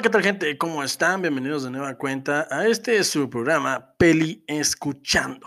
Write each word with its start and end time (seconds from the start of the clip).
Hola, 0.00 0.08
¿qué 0.08 0.12
tal 0.12 0.22
gente? 0.22 0.56
¿Cómo 0.56 0.82
están? 0.82 1.20
Bienvenidos 1.20 1.62
de 1.62 1.70
nueva 1.70 1.98
cuenta 1.98 2.48
a 2.50 2.66
este 2.66 2.96
es 2.96 3.08
su 3.08 3.28
programa 3.28 3.96
Peli 3.98 4.42
Escuchando. 4.46 5.46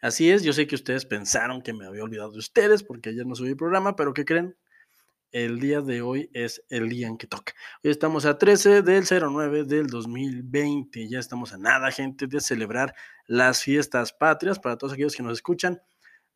Así 0.00 0.30
es, 0.30 0.44
yo 0.44 0.52
sé 0.52 0.68
que 0.68 0.76
ustedes 0.76 1.04
pensaron 1.04 1.62
que 1.62 1.72
me 1.72 1.84
había 1.84 2.04
olvidado 2.04 2.30
de 2.30 2.38
ustedes 2.38 2.84
porque 2.84 3.08
ayer 3.08 3.26
no 3.26 3.34
subí 3.34 3.48
el 3.48 3.56
programa, 3.56 3.96
pero 3.96 4.14
¿qué 4.14 4.24
creen? 4.24 4.56
El 5.32 5.58
día 5.58 5.80
de 5.80 6.00
hoy 6.00 6.30
es 6.32 6.62
el 6.68 6.88
día 6.88 7.08
en 7.08 7.18
que 7.18 7.26
toca. 7.26 7.54
Hoy 7.82 7.90
estamos 7.90 8.24
a 8.24 8.38
13 8.38 8.82
del 8.82 9.02
09 9.02 9.64
del 9.64 9.88
2020. 9.88 11.08
Ya 11.08 11.18
estamos 11.18 11.52
a 11.52 11.58
nada, 11.58 11.90
gente, 11.90 12.28
de 12.28 12.40
celebrar 12.40 12.94
las 13.26 13.64
fiestas 13.64 14.12
patrias 14.12 14.60
para 14.60 14.78
todos 14.78 14.92
aquellos 14.92 15.16
que 15.16 15.24
nos 15.24 15.32
escuchan 15.32 15.82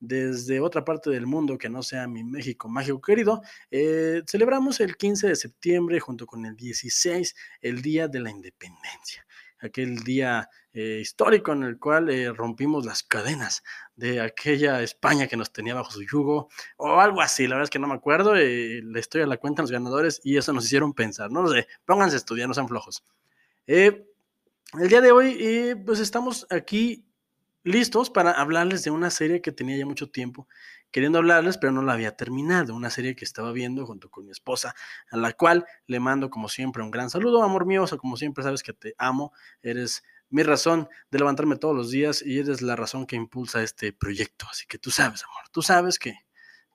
desde 0.03 0.59
otra 0.59 0.85
parte 0.85 1.11
del 1.11 1.29
mundo 1.29 1.57
que 1.57 1.69
no 1.69 1.81
sea 1.81 2.09
mi 2.09 2.25
México 2.25 2.69
mágico 2.69 3.01
querido, 3.01 3.41
eh, 3.71 4.23
celebramos 4.27 4.81
el 4.81 4.97
15 4.97 5.29
de 5.29 5.37
septiembre 5.37 6.01
junto 6.01 6.27
con 6.27 6.45
el 6.45 6.57
16, 6.57 7.37
el 7.61 7.83
Día 7.83 8.09
de 8.09 8.19
la 8.19 8.31
Independencia, 8.31 9.25
aquel 9.61 10.01
día 10.01 10.49
eh, 10.73 10.99
histórico 11.01 11.53
en 11.53 11.63
el 11.63 11.79
cual 11.79 12.11
eh, 12.11 12.33
rompimos 12.33 12.85
las 12.85 13.05
cadenas 13.05 13.63
de 13.95 14.21
aquella 14.21 14.83
España 14.83 15.29
que 15.29 15.37
nos 15.37 15.53
tenía 15.53 15.75
bajo 15.75 15.93
su 15.93 16.03
yugo, 16.03 16.49
o 16.79 16.99
algo 16.99 17.21
así, 17.21 17.47
la 17.47 17.55
verdad 17.55 17.67
es 17.67 17.71
que 17.71 17.79
no 17.79 17.87
me 17.87 17.95
acuerdo, 17.95 18.35
le 18.35 18.99
estoy 18.99 19.23
a 19.23 19.27
la 19.27 19.37
cuenta 19.37 19.63
los 19.63 19.71
ganadores 19.71 20.21
y 20.25 20.37
eso 20.37 20.53
nos 20.53 20.65
hicieron 20.65 20.95
pensar, 20.95 21.31
no 21.31 21.43
lo 21.43 21.49
sé, 21.53 21.69
pónganse 21.85 22.17
a 22.17 22.19
estudiar, 22.19 22.49
no 22.49 22.55
sean 22.55 22.67
flojos. 22.67 23.05
el 23.67 24.05
día 24.89 25.01
de 25.01 25.13
hoy, 25.13 25.77
pues 25.87 26.01
estamos 26.01 26.45
aquí 26.51 27.05
listos 27.65 28.11
para 28.11 28.33
hablarles 28.33 28.85
de 28.85 28.91
una 28.91 29.11
serie 29.11 29.41
que 29.41 29.53
tenía 29.53 29.77
ya 29.77 29.87
mucho 29.87 30.11
tiempo 30.11 30.49
queriendo 30.93 31.19
hablarles, 31.19 31.59
pero 31.59 31.73
no 31.73 31.83
la 31.83 31.95
había 31.95 32.17
terminado. 32.17 32.77
Una 32.77 32.91
serie 32.91 33.17
que 33.17 33.25
estaba 33.25 33.51
viendo 33.51 33.87
junto 33.87 34.11
con 34.11 34.27
mi 34.27 34.31
esposa, 34.31 34.75
a 35.11 35.17
la 35.17 35.33
cual 35.33 35.65
le 35.87 35.99
mando 35.99 36.31
como 36.31 36.49
siempre 36.49 36.83
un 36.83 36.91
gran 36.91 37.11
saludo, 37.11 37.43
amor 37.43 37.67
mío. 37.67 37.83
O 37.83 37.87
sea, 37.87 37.99
como 37.99 38.17
siempre 38.17 38.45
sabes 38.45 38.63
que 38.63 38.75
te 38.75 38.95
amo, 38.99 39.33
eres 39.63 40.05
mi 40.29 40.43
razón 40.43 40.89
de 41.11 41.19
levantarme 41.19 41.57
todos 41.57 41.75
los 41.75 41.91
días 41.91 42.23
y 42.25 42.39
eres 42.39 42.63
la 42.63 42.77
razón 42.77 43.07
que 43.07 43.17
impulsa 43.17 43.63
este 43.63 43.93
proyecto. 43.93 44.47
Así 44.51 44.67
que 44.67 44.79
tú 44.79 44.91
sabes, 44.91 45.25
amor, 45.25 45.49
tú 45.51 45.63
sabes 45.63 45.99
que, 45.99 46.15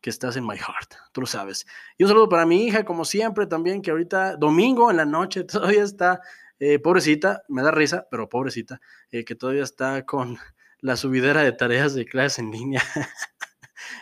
que 0.01 0.09
estás 0.09 0.35
en 0.35 0.45
my 0.45 0.57
heart, 0.57 0.95
tú 1.11 1.21
lo 1.21 1.27
sabes. 1.27 1.65
Y 1.97 2.03
un 2.03 2.09
saludo 2.09 2.27
para 2.27 2.45
mi 2.45 2.65
hija, 2.65 2.85
como 2.85 3.05
siempre, 3.05 3.45
también, 3.45 3.81
que 3.81 3.91
ahorita, 3.91 4.35
domingo 4.35 4.89
en 4.91 4.97
la 4.97 5.05
noche, 5.05 5.43
todavía 5.43 5.83
está, 5.83 6.21
eh, 6.59 6.79
pobrecita, 6.79 7.43
me 7.49 7.61
da 7.61 7.71
risa, 7.71 8.07
pero 8.09 8.29
pobrecita, 8.29 8.81
eh, 9.11 9.23
que 9.23 9.35
todavía 9.35 9.63
está 9.63 10.03
con 10.05 10.37
la 10.79 10.95
subidera 10.95 11.43
de 11.43 11.51
tareas 11.51 11.93
de 11.93 12.05
clases 12.05 12.39
en 12.39 12.51
línea. 12.51 12.81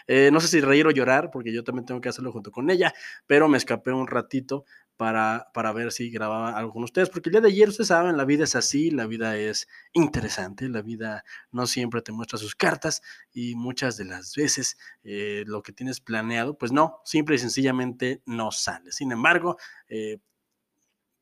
Eh, 0.08 0.30
no 0.32 0.40
sé 0.40 0.48
si 0.48 0.62
reír 0.62 0.86
o 0.88 0.92
llorar, 0.92 1.32
porque 1.32 1.52
yo 1.52 1.64
también 1.64 1.86
tengo 1.86 2.00
que 2.00 2.10
hacerlo 2.10 2.32
junto 2.32 2.52
con 2.52 2.70
ella, 2.70 2.94
pero 3.26 3.48
me 3.48 3.58
escapé 3.58 3.92
un 3.92 4.08
ratito 4.08 4.66
para, 4.98 5.48
para 5.54 5.74
ver 5.74 5.92
si 5.92 6.10
grababa 6.10 6.58
algo 6.58 6.74
con 6.74 6.84
ustedes, 6.84 7.10
porque 7.10 7.30
el 7.30 7.34
día 7.34 7.42
de 7.42 7.50
ayer, 7.50 7.70
ustedes 7.70 7.90
saben, 7.90 8.18
la 8.18 8.26
vida 8.26 8.44
es 8.46 8.56
así, 8.56 8.92
la 8.92 9.08
vida 9.08 9.36
es 9.38 9.68
interesante, 9.94 10.70
la 10.70 10.82
vida 10.82 11.24
no 11.52 11.68
siempre 11.68 12.02
te 12.02 12.12
muestra 12.12 12.38
sus 12.38 12.56
cartas 12.56 13.02
y 13.34 13.56
muchas 13.56 13.98
de 13.98 14.06
las 14.06 14.36
veces 14.36 14.78
eh, 15.04 15.44
lo 15.48 15.62
que 15.62 15.74
tienes 15.74 16.00
planeado, 16.00 16.58
pues 16.58 16.72
no, 16.72 17.02
simple 17.04 17.36
y 17.36 17.40
sencillamente 17.40 18.22
no 18.26 18.52
sale. 18.52 18.92
Sin 18.92 19.12
embargo, 19.12 19.58
eh, 19.90 20.20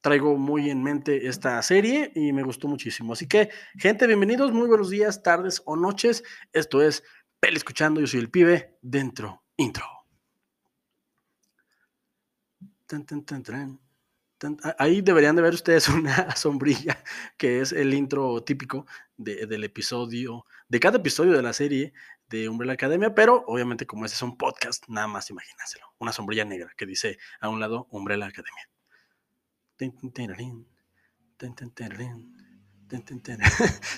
traigo 0.04 0.36
muy 0.36 0.70
en 0.70 0.84
mente 0.84 1.28
esta 1.28 1.62
serie 1.62 2.12
y 2.14 2.34
me 2.34 2.44
gustó 2.44 2.68
muchísimo. 2.68 3.14
Así 3.14 3.26
que, 3.26 3.50
gente, 3.78 4.06
bienvenidos, 4.06 4.52
muy 4.52 4.68
buenos 4.68 4.90
días, 4.90 5.24
tardes 5.24 5.64
o 5.66 5.78
noches. 5.78 6.26
Esto 6.52 6.82
es 6.82 7.04
Peli 7.40 7.56
Escuchando, 7.56 8.02
yo 8.02 8.08
soy 8.08 8.20
el 8.20 8.30
pibe 8.30 8.78
dentro 8.82 9.46
intro. 9.56 9.86
Ahí 14.78 15.02
deberían 15.02 15.38
de 15.38 15.42
ver 15.42 15.54
ustedes 15.54 15.88
una 15.90 16.36
sombrilla, 16.36 17.02
que 17.38 17.62
es 17.62 17.72
el 17.72 17.94
intro 17.94 18.44
típico 18.44 18.86
del 19.16 19.64
episodio, 19.64 20.46
de 20.68 20.82
cada 20.82 20.98
episodio 20.98 21.32
de 21.32 21.42
la 21.42 21.54
serie 21.54 21.94
de 22.28 22.50
Umbrella 22.50 22.74
Academia, 22.74 23.16
pero 23.16 23.46
obviamente 23.48 23.88
como 23.88 24.04
este 24.04 24.16
es 24.16 24.22
un 24.22 24.38
podcast, 24.38 24.84
nada 24.90 25.08
más 25.08 25.30
imagínenselo. 25.30 25.86
Una 25.98 26.12
sombrilla 26.12 26.44
negra 26.44 26.74
que 26.76 26.86
dice 26.86 27.20
a 27.40 27.48
un 27.48 27.62
lado 27.62 27.88
Umbrella 27.90 28.26
Academia. 28.26 28.73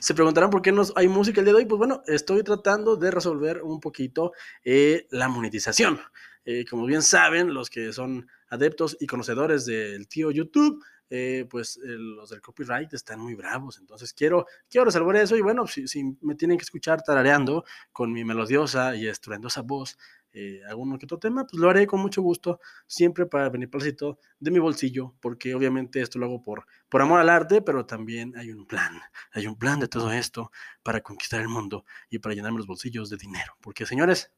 Se 0.01 0.13
preguntarán 0.13 0.49
por 0.49 0.61
qué 0.61 0.71
no 0.71 0.83
hay 0.95 1.07
música 1.07 1.41
el 1.41 1.45
día 1.45 1.53
de 1.53 1.59
hoy. 1.59 1.65
Pues 1.65 1.77
bueno, 1.77 2.01
estoy 2.07 2.43
tratando 2.43 2.95
de 2.95 3.11
resolver 3.11 3.61
un 3.61 3.79
poquito 3.79 4.31
eh, 4.63 5.07
la 5.11 5.27
monetización. 5.27 5.99
Eh, 6.45 6.63
como 6.69 6.85
bien 6.85 7.01
saben, 7.01 7.53
los 7.53 7.69
que 7.69 7.91
son 7.91 8.27
adeptos 8.49 8.95
y 8.99 9.07
conocedores 9.07 9.65
del 9.65 10.07
tío 10.07 10.31
YouTube, 10.31 10.83
eh, 11.09 11.45
pues 11.49 11.79
los 11.83 12.29
del 12.29 12.41
copyright 12.41 12.93
están 12.93 13.19
muy 13.19 13.35
bravos. 13.35 13.79
Entonces 13.79 14.13
quiero, 14.13 14.45
quiero 14.69 14.85
resolver 14.85 15.17
eso. 15.17 15.35
Y 15.35 15.41
bueno, 15.41 15.67
si, 15.67 15.87
si, 15.87 16.03
me 16.21 16.35
tienen 16.35 16.57
que 16.57 16.63
escuchar 16.63 17.01
tarareando 17.01 17.65
con 17.91 18.13
mi 18.13 18.23
melodiosa 18.23 18.95
y 18.95 19.07
estruendosa 19.07 19.61
voz, 19.61 19.97
eh, 20.37 20.59
alguno 20.67 20.95
otro 20.95 21.17
tema, 21.17 21.47
pues 21.47 21.61
lo 21.61 21.69
haré 21.69 21.87
con 21.87 22.01
mucho 22.01 22.21
gusto, 22.21 22.59
siempre 22.87 23.25
para 23.25 23.47
beneplácito 23.47 24.19
de 24.37 24.51
mi 24.51 24.59
bolsillo, 24.59 25.15
porque 25.21 25.55
obviamente 25.55 26.01
esto 26.01 26.19
lo 26.19 26.25
hago 26.25 26.41
por, 26.41 26.65
por 26.89 27.01
amor 27.01 27.21
al 27.21 27.29
arte, 27.29 27.61
pero 27.61 27.85
también 27.85 28.35
hay 28.35 28.51
un 28.51 28.67
plan, 28.67 28.99
hay 29.31 29.47
un 29.47 29.55
plan 29.57 29.79
de 29.79 29.87
todo 29.87 30.11
esto 30.11 30.51
para 30.83 30.99
conquistar 30.99 31.39
el 31.39 31.47
mundo 31.47 31.85
y 32.09 32.19
para 32.19 32.35
llenarme 32.35 32.57
los 32.57 32.67
bolsillos 32.67 33.09
de 33.09 33.15
dinero, 33.15 33.53
porque 33.61 33.85
señores, 33.85 34.33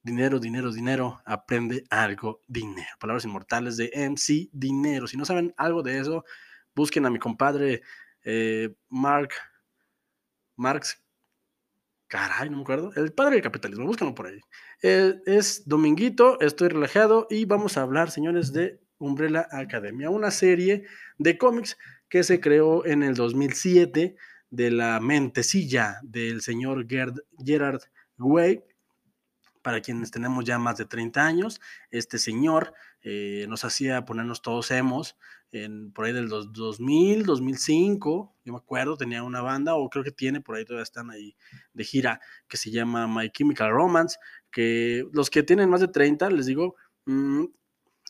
dinero, 0.00 0.38
dinero, 0.38 0.70
dinero, 0.72 1.20
aprende 1.24 1.82
algo, 1.90 2.40
dinero. 2.46 2.90
Palabras 3.00 3.24
inmortales 3.24 3.76
de 3.76 3.90
MC 4.08 4.48
Dinero. 4.52 5.08
Si 5.08 5.16
no 5.16 5.24
saben 5.24 5.52
algo 5.56 5.82
de 5.82 5.98
eso, 5.98 6.24
busquen 6.76 7.04
a 7.04 7.10
mi 7.10 7.18
compadre 7.18 7.82
eh, 8.22 8.72
Mark, 8.88 9.30
Marx 10.54 11.02
Caray, 12.08 12.50
no 12.50 12.58
me 12.58 12.62
acuerdo. 12.62 12.92
El 12.94 13.12
padre 13.12 13.34
del 13.34 13.42
capitalismo, 13.42 13.84
búscalo 13.84 14.14
por 14.14 14.28
ahí. 14.28 14.40
Eh, 14.82 15.14
es 15.26 15.66
dominguito, 15.66 16.40
estoy 16.40 16.68
relajado 16.68 17.26
y 17.30 17.44
vamos 17.44 17.76
a 17.76 17.82
hablar, 17.82 18.10
señores, 18.10 18.52
de 18.52 18.80
Umbrella 18.98 19.48
Academia, 19.50 20.10
una 20.10 20.30
serie 20.30 20.84
de 21.18 21.36
cómics 21.36 21.76
que 22.08 22.22
se 22.22 22.40
creó 22.40 22.86
en 22.86 23.02
el 23.02 23.14
2007 23.14 24.16
de 24.50 24.70
la 24.70 25.00
mentecilla 25.00 25.98
del 26.02 26.42
señor 26.42 26.86
Gerard 26.88 27.80
Way. 28.18 28.62
Para 29.62 29.80
quienes 29.80 30.12
tenemos 30.12 30.44
ya 30.44 30.60
más 30.60 30.76
de 30.76 30.84
30 30.84 31.26
años, 31.26 31.60
este 31.90 32.18
señor 32.18 32.72
eh, 33.02 33.46
nos 33.48 33.64
hacía 33.64 34.04
ponernos 34.04 34.42
todos 34.42 34.70
emos 34.70 35.16
en, 35.52 35.92
por 35.92 36.04
ahí 36.04 36.12
del 36.12 36.28
2000, 36.28 37.24
2005, 37.24 38.36
yo 38.44 38.52
me 38.52 38.58
acuerdo, 38.58 38.96
tenía 38.96 39.22
una 39.22 39.40
banda, 39.42 39.74
o 39.74 39.88
creo 39.88 40.04
que 40.04 40.10
tiene, 40.10 40.40
por 40.40 40.56
ahí 40.56 40.64
todavía 40.64 40.82
están 40.82 41.10
ahí 41.10 41.36
de 41.72 41.84
gira, 41.84 42.20
que 42.48 42.56
se 42.56 42.70
llama 42.70 43.06
My 43.06 43.30
Chemical 43.30 43.70
Romance, 43.70 44.18
que 44.50 45.04
los 45.12 45.30
que 45.30 45.42
tienen 45.42 45.70
más 45.70 45.80
de 45.80 45.88
30, 45.88 46.30
les 46.30 46.46
digo, 46.46 46.76
mm, 47.06 47.44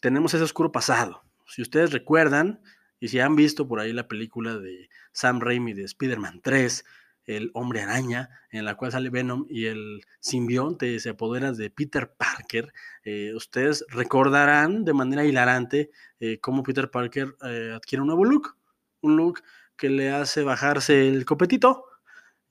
tenemos 0.00 0.34
ese 0.34 0.44
oscuro 0.44 0.72
pasado. 0.72 1.22
Si 1.46 1.62
ustedes 1.62 1.92
recuerdan, 1.92 2.60
y 2.98 3.08
si 3.08 3.20
han 3.20 3.36
visto 3.36 3.68
por 3.68 3.80
ahí 3.80 3.92
la 3.92 4.08
película 4.08 4.56
de 4.56 4.88
Sam 5.12 5.40
Raimi 5.40 5.74
de 5.74 5.84
Spider-Man 5.84 6.40
3, 6.42 6.84
el 7.26 7.50
hombre 7.54 7.82
araña, 7.82 8.30
en 8.50 8.64
la 8.64 8.76
cual 8.76 8.92
sale 8.92 9.10
Venom 9.10 9.46
y 9.48 9.66
el 9.66 10.02
simbionte 10.20 10.98
se 11.00 11.10
apodera 11.10 11.52
de 11.52 11.70
Peter 11.70 12.12
Parker. 12.16 12.72
Eh, 13.04 13.34
ustedes 13.34 13.84
recordarán 13.88 14.84
de 14.84 14.94
manera 14.94 15.24
hilarante 15.24 15.90
eh, 16.20 16.38
cómo 16.40 16.62
Peter 16.62 16.90
Parker 16.90 17.36
eh, 17.42 17.72
adquiere 17.74 18.02
un 18.02 18.08
nuevo 18.08 18.24
look, 18.24 18.56
un 19.02 19.16
look 19.16 19.42
que 19.76 19.90
le 19.90 20.10
hace 20.10 20.42
bajarse 20.42 21.08
el 21.08 21.24
copetito 21.24 21.84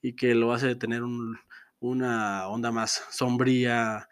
y 0.02 0.14
que 0.14 0.36
lo 0.36 0.54
hace 0.54 0.76
tener 0.76 1.02
una 1.80 2.48
onda 2.48 2.72
más 2.72 3.04
sombría, 3.10 4.08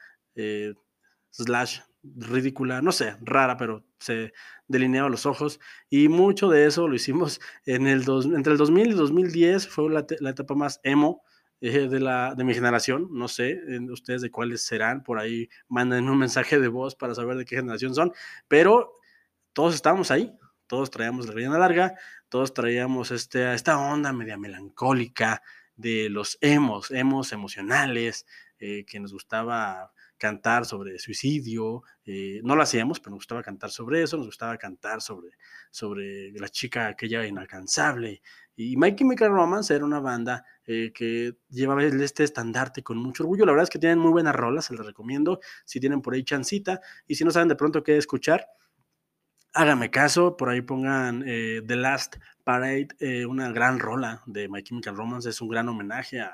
slash 1.29 1.79
ridícula, 2.03 2.81
no 2.81 2.91
sé, 2.91 3.15
rara, 3.21 3.57
pero 3.57 3.85
se 3.99 4.33
delineaba 4.67 5.09
los 5.09 5.25
ojos 5.25 5.59
y 5.89 6.09
mucho 6.09 6.49
de 6.49 6.65
eso 6.65 6.87
lo 6.87 6.95
hicimos 6.95 7.39
en 7.65 7.87
el 7.87 8.03
entre 8.35 8.53
el 8.53 8.57
2000 8.57 8.87
y 8.87 8.93
2010, 8.93 9.67
fue 9.67 9.89
la, 9.89 10.29
etapa 10.29 10.55
más 10.55 10.79
emo 10.83 11.23
eh, 11.61 11.87
de, 11.87 11.99
la, 11.99 12.35
de 12.35 12.43
mi 12.43 12.53
generación, 12.53 13.07
no 13.11 13.27
sé 13.27 13.59
ustedes 13.89 14.21
de 14.21 14.31
cuáles 14.31 14.63
serán, 14.63 15.03
por 15.03 15.19
ahí 15.19 15.49
manden 15.67 16.09
un 16.09 16.17
mensaje 16.17 16.59
de 16.59 16.67
voz 16.67 16.95
para 16.95 17.15
saber 17.15 17.37
de 17.37 17.45
qué 17.45 17.55
generación 17.55 17.95
son, 17.95 18.11
pero 18.47 18.99
todos 19.53 19.75
estábamos 19.75 20.11
ahí, 20.11 20.33
todos 20.67 20.89
traíamos 20.89 21.27
la 21.27 21.33
rellena 21.33 21.57
larga, 21.57 21.95
todos 22.27 22.53
traíamos 22.53 23.11
este, 23.11 23.53
esta 23.53 23.77
onda 23.77 24.11
media 24.11 24.37
melancólica 24.37 25.41
de 25.75 26.09
los 26.09 26.37
emos, 26.41 26.91
emos 26.91 27.31
emocionales, 27.31 28.25
eh, 28.59 28.85
que 28.85 28.99
nos 28.99 29.13
gustaba 29.13 29.91
cantar 30.23 30.63
sobre 30.63 30.97
suicidio, 30.99 31.83
eh, 32.05 32.39
no 32.45 32.55
lo 32.55 32.63
hacíamos, 32.63 33.01
pero 33.01 33.09
nos 33.09 33.17
gustaba 33.17 33.43
cantar 33.43 33.71
sobre 33.71 34.03
eso, 34.03 34.15
nos 34.15 34.27
gustaba 34.27 34.57
cantar 34.57 35.01
sobre, 35.01 35.31
sobre 35.69 36.31
la 36.31 36.47
chica 36.47 36.87
aquella 36.87 37.25
inalcanzable. 37.27 38.21
Y 38.55 38.77
My 38.77 38.95
Chemical 38.95 39.31
Romance 39.31 39.75
era 39.75 39.83
una 39.83 39.99
banda 39.99 40.45
eh, 40.65 40.93
que 40.93 41.35
llevaba 41.49 41.83
este 41.83 42.23
estandarte 42.23 42.83
con 42.83 42.99
mucho 42.99 43.23
orgullo. 43.23 43.45
La 43.45 43.51
verdad 43.51 43.65
es 43.65 43.69
que 43.69 43.79
tienen 43.79 43.99
muy 43.99 44.11
buenas 44.11 44.33
rolas, 44.33 44.63
se 44.63 44.75
las 44.75 44.85
recomiendo 44.85 45.41
si 45.65 45.81
tienen 45.81 46.01
por 46.01 46.13
ahí 46.13 46.23
chancita. 46.23 46.79
Y 47.05 47.15
si 47.15 47.25
no 47.25 47.31
saben 47.31 47.49
de 47.49 47.57
pronto 47.57 47.83
qué 47.83 47.97
escuchar, 47.97 48.47
háganme 49.51 49.91
caso, 49.91 50.37
por 50.37 50.47
ahí 50.47 50.61
pongan 50.61 51.21
eh, 51.27 51.61
The 51.67 51.75
Last 51.75 52.15
Parade, 52.45 52.87
una 53.27 53.51
gran 53.51 53.77
rola 53.79 54.23
de 54.25 54.47
My 54.47 54.63
Chemical 54.63 54.95
Romance, 54.95 55.29
es 55.29 55.41
un 55.41 55.49
gran 55.49 55.67
homenaje 55.67 56.21
a, 56.21 56.33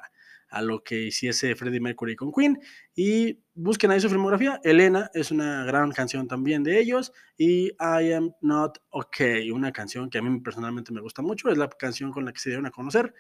a 0.50 0.62
lo 0.62 0.84
que 0.84 1.04
hiciese 1.04 1.56
Freddie 1.56 1.80
Mercury 1.80 2.16
con 2.16 2.32
Queen. 2.32 2.60
Y 2.96 3.40
busquen 3.54 3.92
ahí 3.92 4.00
su 4.00 4.10
filmografía. 4.10 4.60
Elena 4.64 5.10
es 5.14 5.32
una 5.32 5.64
gran 5.66 5.92
canción 5.92 6.28
también 6.28 6.64
de 6.64 6.80
ellos. 6.80 7.12
Y 7.38 7.68
I 7.80 8.14
Am 8.14 8.32
Not 8.42 8.80
Okay, 8.90 9.52
una 9.52 9.72
canción 9.72 10.10
que 10.10 10.18
a 10.18 10.22
mí 10.22 10.40
personalmente 10.42 10.92
me 10.92 11.02
gusta 11.02 11.22
mucho. 11.22 11.50
Es 11.50 11.58
la 11.58 11.70
canción 11.70 12.12
con 12.12 12.26
la 12.26 12.34
que 12.34 12.40
se 12.40 12.50
dieron 12.50 12.66
a 12.66 12.72
conocer. 12.72 13.14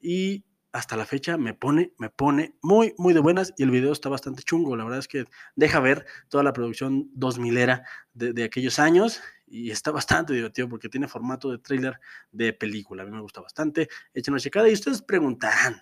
Y 0.00 0.44
hasta 0.72 0.96
la 0.96 1.06
fecha 1.06 1.36
me 1.38 1.54
pone, 1.54 1.92
me 1.98 2.10
pone 2.10 2.56
muy, 2.62 2.94
muy 2.98 3.14
de 3.14 3.20
buenas 3.20 3.54
y 3.56 3.62
el 3.62 3.70
video 3.70 3.92
está 3.92 4.08
bastante 4.08 4.42
chungo. 4.42 4.76
La 4.76 4.84
verdad 4.84 5.00
es 5.00 5.08
que 5.08 5.24
deja 5.56 5.80
ver 5.80 6.06
toda 6.28 6.44
la 6.44 6.52
producción 6.52 7.10
2000 7.14 7.56
era 7.56 7.84
de, 8.12 8.44
aquellos 8.44 8.78
años 8.78 9.20
y 9.46 9.70
está 9.70 9.90
bastante 9.90 10.34
divertido 10.34 10.68
porque 10.68 10.88
tiene 10.88 11.08
formato 11.08 11.50
de 11.50 11.58
tráiler 11.58 11.98
de 12.32 12.52
película. 12.52 13.02
A 13.02 13.06
mí 13.06 13.12
me 13.12 13.20
gusta 13.20 13.40
bastante. 13.40 13.88
Echen 14.12 14.34
una 14.34 14.40
checada 14.40 14.68
y 14.68 14.74
ustedes 14.74 15.02
preguntarán, 15.02 15.80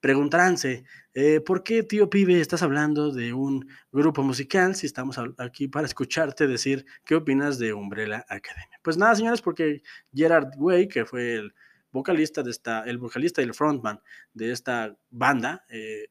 preguntaránse, 0.00 0.84
eh, 1.14 1.40
¿por 1.40 1.64
qué, 1.64 1.82
tío 1.82 2.08
pibe, 2.08 2.40
estás 2.40 2.62
hablando 2.62 3.10
de 3.10 3.32
un 3.32 3.68
grupo 3.90 4.22
musical 4.22 4.76
si 4.76 4.86
estamos 4.86 5.18
aquí 5.38 5.66
para 5.66 5.86
escucharte 5.86 6.46
decir 6.46 6.86
qué 7.04 7.16
opinas 7.16 7.58
de 7.58 7.72
Umbrella 7.72 8.24
Academia? 8.28 8.78
Pues 8.82 8.96
nada, 8.96 9.14
señores, 9.16 9.42
porque 9.42 9.82
Gerard 10.14 10.50
Way, 10.56 10.88
que 10.88 11.04
fue 11.04 11.34
el 11.34 11.54
vocalista 11.90 12.42
de 12.42 12.50
esta, 12.50 12.84
el 12.84 12.98
vocalista 12.98 13.40
y 13.40 13.44
el 13.44 13.54
frontman 13.54 14.00
de 14.32 14.52
esta 14.52 14.96
banda, 15.10 15.64
eh, 15.68 16.08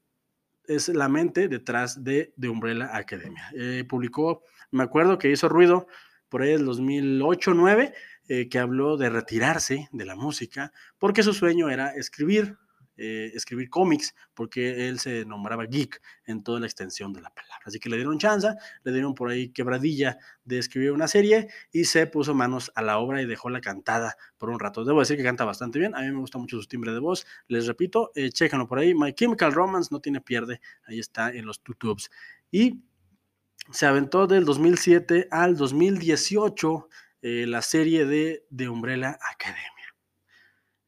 es 0.65 0.89
la 0.89 1.07
mente 1.07 1.47
detrás 1.47 2.03
de, 2.03 2.33
de 2.35 2.49
Umbrella 2.49 2.89
Academia. 2.93 3.49
Eh, 3.55 3.85
publicó, 3.87 4.43
me 4.71 4.83
acuerdo 4.83 5.17
que 5.17 5.31
hizo 5.31 5.47
ruido 5.47 5.87
por 6.27 6.41
ahí 6.41 6.51
el 6.51 6.65
2008-9, 6.65 7.93
que 8.51 8.59
habló 8.59 8.97
de 8.97 9.09
retirarse 9.09 9.87
de 9.93 10.03
la 10.03 10.17
música 10.17 10.73
porque 10.97 11.23
su 11.23 11.33
sueño 11.33 11.69
era 11.69 11.91
escribir 11.95 12.57
eh, 12.97 13.31
escribir 13.33 13.69
cómics, 13.69 14.15
porque 14.33 14.87
él 14.89 14.99
se 14.99 15.25
nombraba 15.25 15.65
geek 15.65 16.01
en 16.25 16.43
toda 16.43 16.59
la 16.59 16.65
extensión 16.65 17.13
de 17.13 17.21
la 17.21 17.29
palabra. 17.29 17.63
Así 17.65 17.79
que 17.79 17.89
le 17.89 17.97
dieron 17.97 18.17
chance, 18.17 18.47
le 18.83 18.91
dieron 18.91 19.13
por 19.13 19.29
ahí 19.29 19.49
quebradilla 19.49 20.17
de 20.43 20.57
escribir 20.59 20.91
una 20.91 21.07
serie 21.07 21.47
y 21.71 21.85
se 21.85 22.07
puso 22.07 22.33
manos 22.33 22.71
a 22.75 22.81
la 22.81 22.97
obra 22.97 23.21
y 23.21 23.25
dejó 23.25 23.49
la 23.49 23.61
cantada 23.61 24.17
por 24.37 24.49
un 24.49 24.59
rato. 24.59 24.83
Debo 24.83 24.99
decir 24.99 25.17
que 25.17 25.23
canta 25.23 25.45
bastante 25.45 25.79
bien, 25.79 25.95
a 25.95 26.01
mí 26.01 26.11
me 26.11 26.19
gusta 26.19 26.37
mucho 26.37 26.59
su 26.59 26.67
timbre 26.67 26.91
de 26.91 26.99
voz. 26.99 27.25
Les 27.47 27.67
repito, 27.67 28.11
eh, 28.15 28.29
por 28.67 28.79
ahí. 28.79 28.93
My 28.93 29.13
Chemical 29.13 29.53
Romance 29.53 29.89
no 29.91 29.99
tiene 29.99 30.21
pierde, 30.21 30.59
ahí 30.85 30.99
está 30.99 31.31
en 31.31 31.45
los 31.45 31.61
YouTubes. 31.63 32.09
Y 32.51 32.81
se 33.71 33.85
aventó 33.85 34.27
del 34.27 34.45
2007 34.45 35.27
al 35.29 35.55
2018 35.55 36.89
eh, 37.21 37.45
la 37.47 37.61
serie 37.61 38.05
de, 38.05 38.45
de 38.49 38.69
Umbrella 38.69 39.17
Academy 39.33 39.76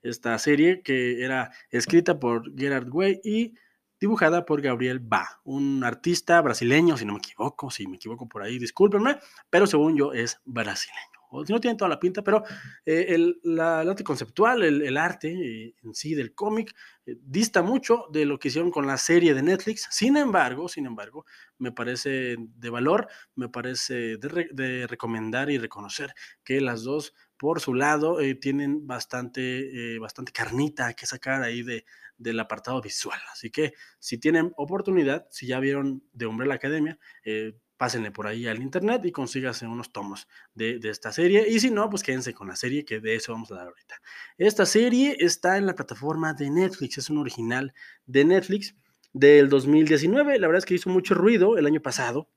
esta 0.02 0.38
serie 0.38 0.82
que 0.82 1.24
era 1.24 1.52
escrita 1.70 2.20
por 2.20 2.56
Gerard 2.58 2.90
Way 2.92 3.22
y 3.24 3.54
dibujada 4.00 4.46
por 4.46 4.62
Gabriel 4.62 5.00
Ba, 5.00 5.42
un 5.44 5.84
artista 5.84 6.42
brasileño, 6.42 6.98
si 6.98 7.06
no 7.06 7.14
me 7.14 7.20
equivoco, 7.20 7.70
si 7.70 7.86
me 7.88 7.98
equivoco 7.98 8.28
por 8.28 8.44
ahí, 8.44 8.58
discúlpenme, 8.58 9.18
pero 9.50 9.68
según 9.68 9.98
yo 9.98 10.14
es 10.14 10.40
brasileño. 10.46 11.20
O 11.32 11.46
si 11.46 11.54
no 11.54 11.60
tiene 11.60 11.78
toda 11.78 11.90
la 11.90 12.00
pinta, 12.00 12.24
pero 12.24 12.44
eh, 12.86 13.06
el, 13.10 13.60
arte 13.60 14.04
conceptual, 14.04 14.64
el, 14.64 14.98
arte 14.98 15.28
eh, 15.30 15.76
en 15.84 15.94
sí 15.94 16.16
del 16.16 16.34
cómic, 16.34 16.74
eh, 17.06 17.18
dista 17.22 17.62
mucho 17.62 18.06
de 18.12 18.26
lo 18.26 18.40
que 18.40 18.48
hicieron 18.48 18.72
con 18.72 18.88
la 18.88 18.98
serie 18.98 19.36
de 19.36 19.44
Netflix. 19.44 19.88
Sin 19.92 20.18
embargo, 20.18 20.68
sin 20.68 20.88
embargo, 20.88 21.26
me 21.60 21.72
parece 21.72 22.36
de 22.40 22.70
valor, 22.72 23.08
me 23.36 23.48
parece 23.48 24.18
de 24.18 24.88
recomendar 24.88 25.52
y 25.52 25.60
reconocer 25.60 26.16
que 26.44 26.62
las 26.62 26.82
dos 26.82 27.14
por 27.40 27.62
su 27.62 27.74
lado, 27.74 28.20
eh, 28.20 28.36
tienen 28.36 28.86
bastante, 28.86 29.96
eh, 29.96 29.98
bastante 29.98 30.34
carnita 30.34 30.94
que 30.94 31.06
sacar 31.06 31.42
ahí 31.42 31.64
de, 31.64 31.86
del 32.18 32.38
apartado 32.38 32.82
visual. 32.82 33.18
Así 33.32 33.50
que 33.50 33.74
si 33.98 34.18
tienen 34.18 34.52
oportunidad, 34.58 35.26
si 35.32 35.48
ya 35.48 35.60
vieron 35.62 36.04
de 36.12 36.26
Umbrella 36.26 36.56
Academia, 36.56 37.00
eh, 37.24 37.58
pásenle 37.78 38.12
por 38.12 38.28
ahí 38.28 38.46
al 38.46 38.62
internet 38.62 39.06
y 39.06 39.14
consíganse 39.14 39.66
unos 39.66 39.94
tomos 39.94 40.28
de, 40.54 40.80
de, 40.80 40.90
esta 40.90 41.14
serie. 41.14 41.48
Y 41.50 41.62
si 41.62 41.72
no, 41.72 41.90
pues 41.90 42.04
quédense 42.04 42.34
con 42.34 42.50
la 42.50 42.58
serie, 42.58 42.84
que 42.84 43.00
de 43.00 43.16
eso 43.16 43.32
vamos 43.32 43.50
a 43.50 43.54
hablar 43.54 43.70
ahorita. 43.70 44.02
Esta 44.38 44.66
serie 44.66 45.16
está 45.22 45.58
en 45.58 45.66
la 45.66 45.76
plataforma 45.76 46.34
de 46.34 46.50
Netflix, 46.50 46.98
es 46.98 47.10
un 47.10 47.20
original 47.20 47.74
de 48.06 48.26
Netflix 48.26 48.76
del 49.14 49.48
2019. 49.48 50.40
La 50.40 50.48
verdad 50.48 50.60
es 50.60 50.66
que 50.66 50.74
hizo 50.74 50.90
mucho 50.90 51.14
ruido 51.14 51.58
el 51.58 51.66
año 51.66 51.82
pasado 51.82 52.30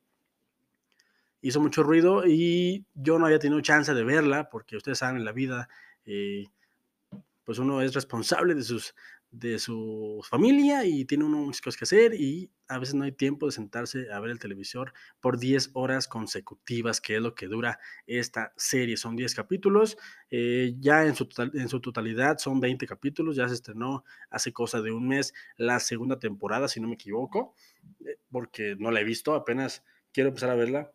hizo 1.42 1.60
mucho 1.60 1.82
ruido 1.82 2.24
y 2.26 2.86
yo 2.94 3.18
no 3.18 3.26
había 3.26 3.40
tenido 3.40 3.60
chance 3.60 3.92
de 3.92 4.04
verla 4.04 4.48
porque 4.48 4.76
ustedes 4.76 4.98
saben, 4.98 5.16
en 5.16 5.24
la 5.24 5.32
vida, 5.32 5.68
eh, 6.06 6.46
pues 7.44 7.58
uno 7.58 7.82
es 7.82 7.92
responsable 7.94 8.54
de, 8.54 8.62
sus, 8.62 8.94
de 9.32 9.58
su 9.58 10.24
familia 10.28 10.84
y 10.84 11.04
tiene 11.04 11.24
uno 11.24 11.38
muchas 11.38 11.60
cosas 11.60 11.78
que 11.78 11.84
hacer 11.84 12.14
y 12.14 12.48
a 12.68 12.78
veces 12.78 12.94
no 12.94 13.02
hay 13.02 13.10
tiempo 13.10 13.46
de 13.46 13.52
sentarse 13.52 14.12
a 14.12 14.20
ver 14.20 14.30
el 14.30 14.38
televisor 14.38 14.92
por 15.20 15.36
10 15.36 15.70
horas 15.74 16.06
consecutivas, 16.06 17.00
que 17.00 17.16
es 17.16 17.20
lo 17.20 17.34
que 17.34 17.48
dura 17.48 17.80
esta 18.06 18.52
serie. 18.56 18.96
Son 18.96 19.16
10 19.16 19.34
capítulos, 19.34 19.98
eh, 20.30 20.74
ya 20.78 21.04
en 21.04 21.16
su, 21.16 21.28
en 21.54 21.68
su 21.68 21.80
totalidad 21.80 22.38
son 22.38 22.60
20 22.60 22.86
capítulos, 22.86 23.34
ya 23.34 23.48
se 23.48 23.54
estrenó 23.54 24.04
hace 24.30 24.52
cosa 24.52 24.80
de 24.80 24.92
un 24.92 25.08
mes 25.08 25.34
la 25.56 25.80
segunda 25.80 26.20
temporada, 26.20 26.68
si 26.68 26.80
no 26.80 26.86
me 26.86 26.94
equivoco, 26.94 27.56
eh, 28.06 28.18
porque 28.30 28.76
no 28.78 28.92
la 28.92 29.00
he 29.00 29.04
visto, 29.04 29.34
apenas 29.34 29.82
quiero 30.12 30.28
empezar 30.28 30.50
a 30.50 30.54
verla 30.54 30.92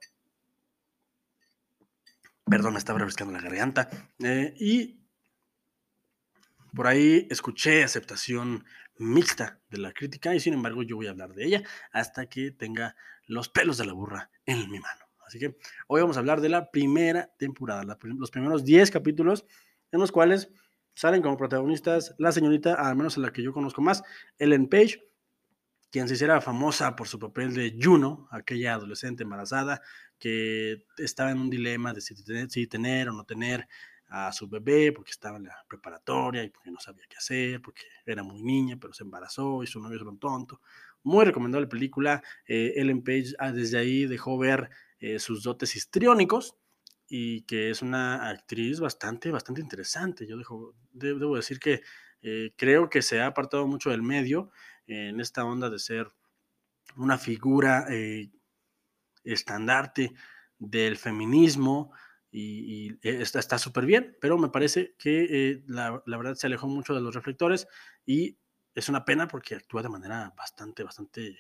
Perdón, 2.50 2.74
me 2.74 2.80
estaba 2.80 3.00
refrescando 3.00 3.34
la 3.34 3.42
garganta. 3.42 3.90
Eh, 4.24 4.54
y 4.58 5.02
por 6.74 6.88
ahí 6.88 7.28
escuché 7.30 7.84
aceptación 7.84 8.64
mixta 8.98 9.60
de 9.70 9.80
la 9.80 9.92
crítica 9.92 10.34
y 10.34 10.40
sin 10.40 10.54
embargo 10.54 10.82
yo 10.84 10.96
voy 10.96 11.08
a 11.08 11.12
hablar 11.12 11.34
de 11.34 11.46
ella 11.46 11.64
hasta 11.92 12.28
que 12.28 12.52
tenga 12.52 12.96
los 13.26 13.50
pelos 13.50 13.78
de 13.78 13.86
la 13.86 13.94
burra 13.94 14.32
en 14.46 14.70
mi 14.70 14.80
mano. 14.80 15.06
Así 15.26 15.40
que 15.40 15.58
hoy 15.88 16.02
vamos 16.02 16.16
a 16.16 16.22
hablar 16.22 16.40
de 16.40 16.50
la 16.50 16.72
primera 16.72 17.34
temporada, 17.38 17.84
los 18.02 18.32
primeros 18.32 18.64
10 18.64 18.92
capítulos 18.92 19.46
en 19.92 20.00
los 20.00 20.12
cuales 20.12 20.50
salen 20.94 21.22
como 21.22 21.38
protagonistas 21.38 22.16
la 22.18 22.32
señorita, 22.32 22.76
al 22.76 22.96
menos 22.96 23.18
la 23.18 23.34
que 23.34 23.44
yo 23.44 23.52
conozco 23.52 23.82
más, 23.82 24.04
Ellen 24.40 24.68
Page, 24.68 25.04
quien 25.98 26.08
se 26.08 26.14
hiciera 26.14 26.40
famosa 26.42 26.96
por 26.96 27.08
su 27.08 27.18
papel 27.18 27.56
de 27.56 27.76
Juno, 27.82 28.28
aquella 28.30 28.76
adolescente 28.76 29.24
embarazada 29.24 29.82
que 30.20 30.86
estaba 31.00 31.32
en 31.32 31.40
un 31.40 31.50
dilema 31.50 31.92
de 31.92 32.02
si 32.02 32.68
tener, 32.68 33.10
o 33.10 33.14
no 33.14 33.24
tener 33.24 33.68
a 34.08 34.32
su 34.32 34.48
bebé 34.48 34.92
porque 34.92 35.10
estaba 35.10 35.38
en 35.38 35.46
la 35.46 35.66
preparatoria 35.68 36.44
y 36.44 36.52
porque 36.52 36.70
no 36.70 36.80
sabía 36.80 37.04
qué 37.10 37.18
hacer, 37.18 37.64
porque 37.64 37.82
era 38.06 38.22
muy 38.22 38.44
niña, 38.44 38.78
pero 38.80 38.94
se 38.94 39.06
embarazó 39.06 39.64
y 39.64 39.66
su 39.66 39.80
novio 39.80 39.98
es 39.98 40.04
un 40.04 40.20
tonto. 40.20 40.62
Muy 41.02 41.26
recomendable 41.26 41.66
película. 41.66 42.22
Eh, 42.46 42.74
Ellen 42.76 43.04
Page 43.04 43.34
ah, 43.40 43.52
desde 43.52 43.80
ahí 43.80 44.06
dejó 44.06 44.38
ver 44.38 44.70
eh, 45.00 45.18
sus 45.18 45.42
dotes 45.42 45.76
histriónicos 45.76 46.58
y 47.10 47.42
que 47.42 47.72
es 47.72 47.82
una 47.82 48.30
actriz 48.30 48.80
bastante, 48.80 49.32
bastante 49.32 49.62
interesante. 49.62 50.28
Yo 50.28 50.38
dejo, 50.38 50.76
debo 50.92 51.38
decir 51.38 51.60
que 51.60 51.82
eh, 52.22 52.54
creo 52.56 52.88
que 52.88 53.02
se 53.02 53.20
ha 53.20 53.26
apartado 53.26 53.66
mucho 53.66 53.90
del 53.90 54.04
medio 54.04 54.52
en 54.88 55.20
esta 55.20 55.46
onda 55.46 55.70
de 55.70 55.80
ser 55.80 56.08
una 56.96 57.18
figura 57.18 57.88
estandarte 59.24 60.14
del 60.58 60.98
feminismo 60.98 61.92
y, 62.32 62.92
eh, 63.08 63.22
está 63.22 63.58
súper 63.58 63.86
bien, 63.86 64.18
pero 64.22 64.38
me 64.38 64.50
parece 64.50 64.96
que 64.98 65.26
eh, 65.30 65.64
la, 65.68 66.02
la, 66.06 66.18
verdad 66.18 66.36
se 66.36 66.48
alejó 66.48 66.68
mucho 66.68 66.94
de 66.94 67.02
los 67.02 67.16
reflectores 67.16 67.68
y 68.06 68.38
es 68.76 68.90
una 68.90 69.06
pena 69.06 69.28
porque 69.28 69.56
actúa 69.56 69.82
de 69.82 69.90
manera 69.90 70.34
bastante, 70.36 70.84
bastante 70.84 71.40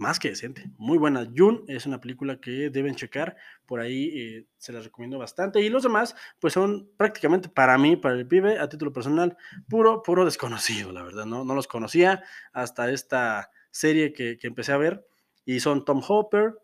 más 0.00 0.18
que 0.18 0.30
decente. 0.30 0.64
Muy 0.78 0.96
buena. 0.96 1.28
June 1.36 1.60
es 1.68 1.84
una 1.84 2.00
película 2.00 2.40
que 2.40 2.70
deben 2.70 2.94
checar, 2.94 3.36
por 3.66 3.80
ahí 3.80 4.08
eh, 4.18 4.46
se 4.56 4.72
las 4.72 4.84
recomiendo 4.84 5.18
bastante. 5.18 5.60
Y 5.60 5.68
los 5.68 5.82
demás, 5.82 6.16
pues 6.40 6.54
son 6.54 6.90
prácticamente 6.96 7.50
para 7.50 7.76
mí, 7.76 7.96
para 7.96 8.14
el 8.14 8.26
pibe, 8.26 8.58
a 8.58 8.68
título 8.68 8.92
personal, 8.92 9.36
puro, 9.68 10.02
puro 10.02 10.24
desconocido, 10.24 10.90
la 10.90 11.02
verdad, 11.02 11.26
¿no? 11.26 11.44
No 11.44 11.54
los 11.54 11.68
conocía 11.68 12.24
hasta 12.52 12.90
esta 12.90 13.50
serie 13.70 14.14
que, 14.14 14.38
que 14.38 14.46
empecé 14.46 14.72
a 14.72 14.78
ver. 14.78 15.06
Y 15.44 15.60
son 15.60 15.84
Tom 15.84 16.00
Hopper, 16.08 16.54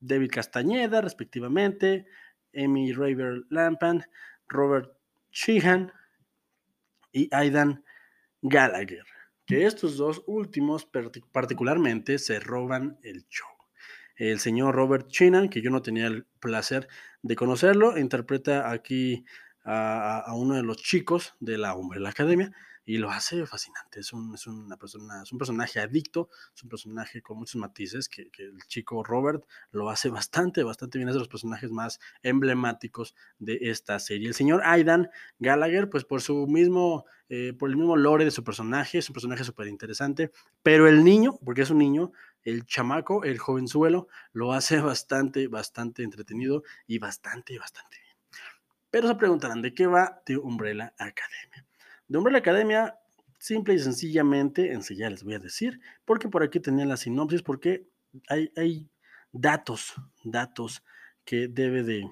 David 0.00 0.30
Castañeda, 0.30 1.00
respectivamente, 1.00 2.06
Amy 2.54 2.92
Raver 2.92 3.44
Lampan, 3.48 4.04
Robert 4.48 4.92
Sheehan 5.30 5.92
y 7.10 7.34
Aidan 7.34 7.82
Gallagher, 8.42 9.06
que 9.46 9.64
estos 9.64 9.96
dos 9.96 10.22
últimos 10.26 10.88
particularmente 11.32 12.18
se 12.18 12.40
roban 12.40 12.98
el 13.02 13.26
show. 13.28 13.48
El 14.16 14.40
señor 14.40 14.74
Robert 14.74 15.08
Sheehan, 15.08 15.48
que 15.48 15.62
yo 15.62 15.70
no 15.70 15.82
tenía 15.82 16.06
el 16.06 16.24
placer 16.40 16.88
de 17.22 17.36
conocerlo, 17.36 17.96
interpreta 17.98 18.70
aquí 18.70 19.24
a, 19.64 20.32
uno 20.34 20.54
de 20.54 20.62
los 20.62 20.78
chicos 20.78 21.34
de 21.40 21.58
la 21.58 21.76
la 21.96 22.10
Academia 22.10 22.52
y 22.86 22.98
lo 22.98 23.10
hace 23.10 23.44
fascinante. 23.46 23.98
Es 23.98 24.12
un, 24.12 24.32
es 24.34 24.46
una 24.46 24.76
persona, 24.76 25.24
es 25.24 25.32
un 25.32 25.38
personaje 25.38 25.80
adicto, 25.80 26.30
es 26.54 26.62
un 26.62 26.68
personaje 26.68 27.20
con 27.20 27.36
muchos 27.36 27.56
matices 27.56 28.08
que, 28.08 28.30
el 28.38 28.62
chico 28.68 29.02
Robert 29.02 29.44
lo 29.72 29.90
hace 29.90 30.08
bastante, 30.08 30.62
bastante 30.62 30.98
bien. 30.98 31.08
Es 31.08 31.16
de 31.16 31.18
los 31.18 31.28
personajes 31.28 31.72
más 31.72 31.98
emblemáticos 32.22 33.16
de 33.40 33.58
esta 33.62 33.98
serie. 33.98 34.28
El 34.28 34.34
señor 34.34 34.62
Aidan 34.64 35.10
Gallagher, 35.40 35.90
pues 35.90 36.04
por 36.04 36.22
su 36.22 36.46
mismo, 36.46 37.04
eh, 37.28 37.52
por 37.58 37.70
el 37.70 37.76
mismo 37.76 37.96
lore 37.96 38.24
de 38.24 38.30
su 38.30 38.44
personaje, 38.44 38.98
es 38.98 39.10
un 39.10 39.14
personaje 39.14 39.42
súper 39.42 39.66
interesante, 39.66 40.30
pero 40.62 40.86
el 40.86 41.02
niño, 41.02 41.40
porque 41.44 41.62
es 41.62 41.70
un 41.70 41.78
niño, 41.78 42.12
el 42.44 42.64
chamaco, 42.66 43.24
el 43.24 43.38
jovenzuelo, 43.38 44.06
lo 44.32 44.52
hace 44.52 44.80
bastante, 44.80 45.48
bastante 45.48 46.04
entretenido 46.04 46.62
y 46.86 47.00
bastante, 47.00 47.58
bastante 47.58 47.98
bien. 47.98 48.16
Pero 48.90 49.08
se 49.08 49.16
preguntarán, 49.16 49.60
¿de 49.60 49.74
qué 49.74 49.88
va 49.88 50.22
The 50.24 50.36
Umbrella 50.36 50.94
Academia? 50.96 51.66
De 52.08 52.18
Umbrella 52.18 52.38
Academia, 52.38 52.98
simple 53.38 53.74
y 53.74 53.78
sencillamente, 53.78 54.72
enseguida 54.72 55.10
les 55.10 55.24
voy 55.24 55.34
a 55.34 55.38
decir, 55.40 55.80
porque 56.04 56.28
por 56.28 56.42
aquí 56.42 56.60
tenía 56.60 56.86
la 56.86 56.96
sinopsis, 56.96 57.42
porque 57.42 57.88
hay, 58.28 58.88
datos, 59.32 59.94
datos 60.22 60.82
que 61.24 61.48
debe 61.48 61.82
de, 61.82 62.10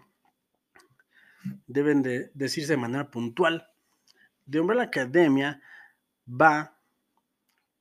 deben 1.67 2.03
de 2.03 2.31
decirse 2.35 2.73
de 2.73 2.77
manera 2.77 3.11
puntual. 3.11 3.69
De 4.45 4.61
Umbrella 4.61 4.83
Academia 4.83 5.63
va, 6.29 6.77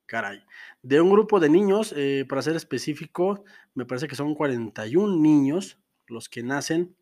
caray, 0.06 0.42
de 0.82 1.00
un 1.00 1.10
grupo 1.10 1.40
de 1.40 1.48
niños, 1.48 1.92
eh, 1.96 2.24
para 2.28 2.42
ser 2.42 2.54
específico, 2.54 3.44
me 3.74 3.84
parece 3.84 4.06
que 4.06 4.14
son 4.14 4.34
41 4.34 5.20
niños 5.20 5.78
los 6.06 6.28
que 6.28 6.42
nacen 6.42 6.94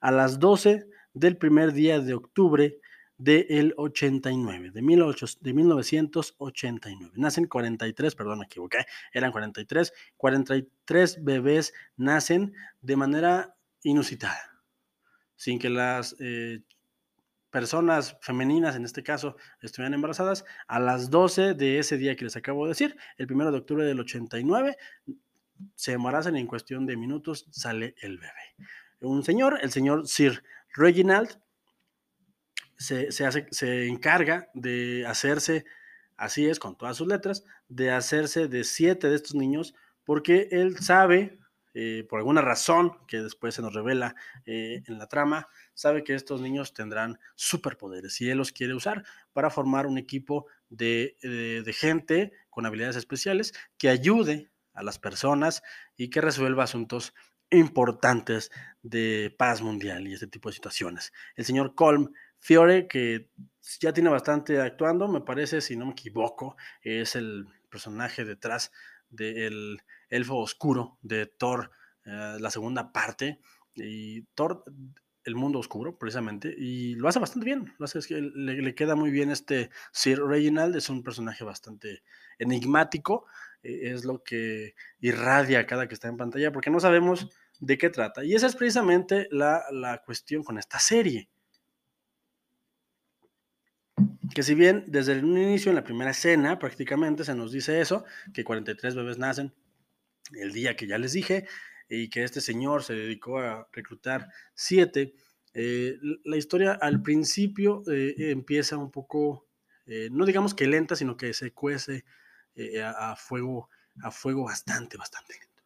a 0.00 0.10
las 0.10 0.38
12 0.38 0.88
del 1.12 1.36
primer 1.36 1.72
día 1.72 2.00
de 2.00 2.14
octubre 2.14 2.80
del 3.18 3.74
89, 3.76 4.70
de, 4.72 4.80
18, 4.80 5.26
de 5.40 5.54
1989. 5.54 7.12
Nacen 7.16 7.46
43, 7.46 8.14
perdón, 8.14 8.40
me 8.40 8.44
equivoqué, 8.44 8.84
eran 9.12 9.32
43, 9.32 9.92
43 10.16 11.24
bebés 11.24 11.72
nacen 11.96 12.54
de 12.82 12.96
manera 12.96 13.56
inusitada, 13.82 14.60
sin 15.34 15.58
que 15.58 15.70
las 15.70 16.16
eh, 16.18 16.60
personas 17.50 18.18
femeninas, 18.20 18.76
en 18.76 18.84
este 18.84 19.02
caso, 19.02 19.36
estuvieran 19.62 19.94
embarazadas, 19.94 20.44
a 20.66 20.78
las 20.78 21.10
12 21.10 21.54
de 21.54 21.78
ese 21.78 21.96
día 21.96 22.16
que 22.16 22.24
les 22.24 22.36
acabo 22.36 22.64
de 22.64 22.70
decir, 22.70 22.96
el 23.16 23.32
1 23.32 23.50
de 23.50 23.58
octubre 23.58 23.84
del 23.84 24.00
89, 24.00 24.76
se 25.74 25.92
embarazan 25.92 26.36
y 26.36 26.40
en 26.40 26.46
cuestión 26.46 26.84
de 26.84 26.96
minutos 26.96 27.46
sale 27.50 27.94
el 28.02 28.18
bebé. 28.18 28.68
Un 29.00 29.22
señor, 29.22 29.58
el 29.62 29.70
señor 29.70 30.06
Sir 30.06 30.42
Reginald, 30.74 31.40
se, 32.76 33.08
hace, 33.24 33.46
se 33.50 33.86
encarga 33.88 34.48
de 34.54 35.04
hacerse, 35.06 35.64
así 36.16 36.46
es, 36.46 36.58
con 36.58 36.76
todas 36.76 36.96
sus 36.96 37.06
letras, 37.06 37.44
de 37.68 37.90
hacerse 37.90 38.48
de 38.48 38.64
siete 38.64 39.08
de 39.08 39.16
estos 39.16 39.34
niños, 39.34 39.74
porque 40.04 40.48
él 40.50 40.78
sabe, 40.78 41.38
eh, 41.74 42.06
por 42.08 42.18
alguna 42.18 42.42
razón 42.42 42.92
que 43.06 43.20
después 43.20 43.54
se 43.54 43.62
nos 43.62 43.74
revela 43.74 44.14
eh, 44.44 44.82
en 44.86 44.98
la 44.98 45.08
trama, 45.08 45.48
sabe 45.74 46.04
que 46.04 46.14
estos 46.14 46.40
niños 46.40 46.72
tendrán 46.72 47.18
superpoderes 47.34 48.20
y 48.20 48.30
él 48.30 48.38
los 48.38 48.52
quiere 48.52 48.74
usar 48.74 49.04
para 49.32 49.50
formar 49.50 49.86
un 49.86 49.98
equipo 49.98 50.46
de, 50.68 51.16
de, 51.22 51.62
de 51.62 51.72
gente 51.72 52.32
con 52.50 52.66
habilidades 52.66 52.96
especiales 52.96 53.52
que 53.78 53.88
ayude 53.88 54.50
a 54.72 54.82
las 54.82 54.98
personas 54.98 55.62
y 55.96 56.10
que 56.10 56.20
resuelva 56.20 56.64
asuntos 56.64 57.14
importantes 57.50 58.50
de 58.82 59.34
paz 59.36 59.62
mundial 59.62 60.06
y 60.06 60.14
este 60.14 60.26
tipo 60.26 60.48
de 60.48 60.54
situaciones. 60.54 61.12
El 61.36 61.44
señor 61.44 61.74
Colm 61.74 62.12
Fiore, 62.38 62.86
que 62.86 63.30
ya 63.80 63.92
tiene 63.92 64.10
bastante 64.10 64.60
actuando, 64.60 65.08
me 65.08 65.20
parece, 65.20 65.60
si 65.60 65.76
no 65.76 65.86
me 65.86 65.92
equivoco, 65.92 66.56
es 66.82 67.16
el 67.16 67.46
personaje 67.68 68.24
detrás 68.24 68.72
del 69.10 69.82
elfo 70.08 70.36
oscuro 70.36 70.98
de 71.02 71.26
Thor, 71.26 71.70
eh, 72.04 72.36
la 72.38 72.50
segunda 72.50 72.92
parte, 72.92 73.40
y 73.74 74.22
Thor, 74.34 74.64
el 75.24 75.34
mundo 75.34 75.58
oscuro, 75.58 75.98
precisamente, 75.98 76.54
y 76.56 76.94
lo 76.94 77.08
hace 77.08 77.18
bastante 77.18 77.44
bien, 77.44 77.74
lo 77.78 77.84
hace, 77.84 77.98
es 77.98 78.06
que 78.06 78.20
le, 78.20 78.74
queda 78.74 78.94
muy 78.94 79.10
bien 79.10 79.30
este 79.30 79.70
Sir 79.92 80.20
Reginald, 80.22 80.76
es 80.76 80.88
un 80.88 81.02
personaje 81.02 81.42
bastante 81.44 82.02
enigmático, 82.38 83.26
eh, 83.62 83.92
es 83.92 84.04
lo 84.04 84.22
que 84.22 84.74
irradia 85.00 85.66
cada 85.66 85.88
que 85.88 85.94
está 85.94 86.08
en 86.08 86.16
pantalla, 86.16 86.52
porque 86.52 86.70
no 86.70 86.78
sabemos 86.78 87.28
de 87.58 87.76
qué 87.76 87.90
trata, 87.90 88.24
y 88.24 88.34
esa 88.34 88.46
es 88.46 88.54
precisamente 88.54 89.26
la, 89.32 89.64
la 89.72 90.02
cuestión 90.04 90.44
con 90.44 90.58
esta 90.58 90.78
serie 90.78 91.28
que 94.34 94.42
si 94.42 94.54
bien 94.54 94.84
desde 94.86 95.18
un 95.18 95.36
inicio, 95.38 95.70
en 95.70 95.76
la 95.76 95.84
primera 95.84 96.10
escena, 96.10 96.58
prácticamente 96.58 97.24
se 97.24 97.34
nos 97.34 97.52
dice 97.52 97.80
eso, 97.80 98.04
que 98.32 98.44
43 98.44 98.94
bebés 98.94 99.18
nacen 99.18 99.52
el 100.32 100.52
día 100.52 100.76
que 100.76 100.86
ya 100.86 100.98
les 100.98 101.12
dije, 101.12 101.46
y 101.88 102.08
que 102.08 102.24
este 102.24 102.40
señor 102.40 102.82
se 102.82 102.94
dedicó 102.94 103.38
a 103.38 103.68
reclutar 103.72 104.28
siete, 104.54 105.14
eh, 105.54 105.96
la 106.24 106.36
historia 106.36 106.72
al 106.72 107.02
principio 107.02 107.82
eh, 107.90 108.14
empieza 108.18 108.76
un 108.76 108.90
poco, 108.90 109.46
eh, 109.86 110.08
no 110.10 110.26
digamos 110.26 110.54
que 110.54 110.66
lenta, 110.66 110.96
sino 110.96 111.16
que 111.16 111.32
se 111.32 111.52
cuece 111.52 112.04
a, 112.82 113.12
a, 113.12 113.16
fuego, 113.16 113.68
a 114.02 114.10
fuego 114.10 114.44
bastante, 114.44 114.96
bastante 114.96 115.34
lento 115.34 115.56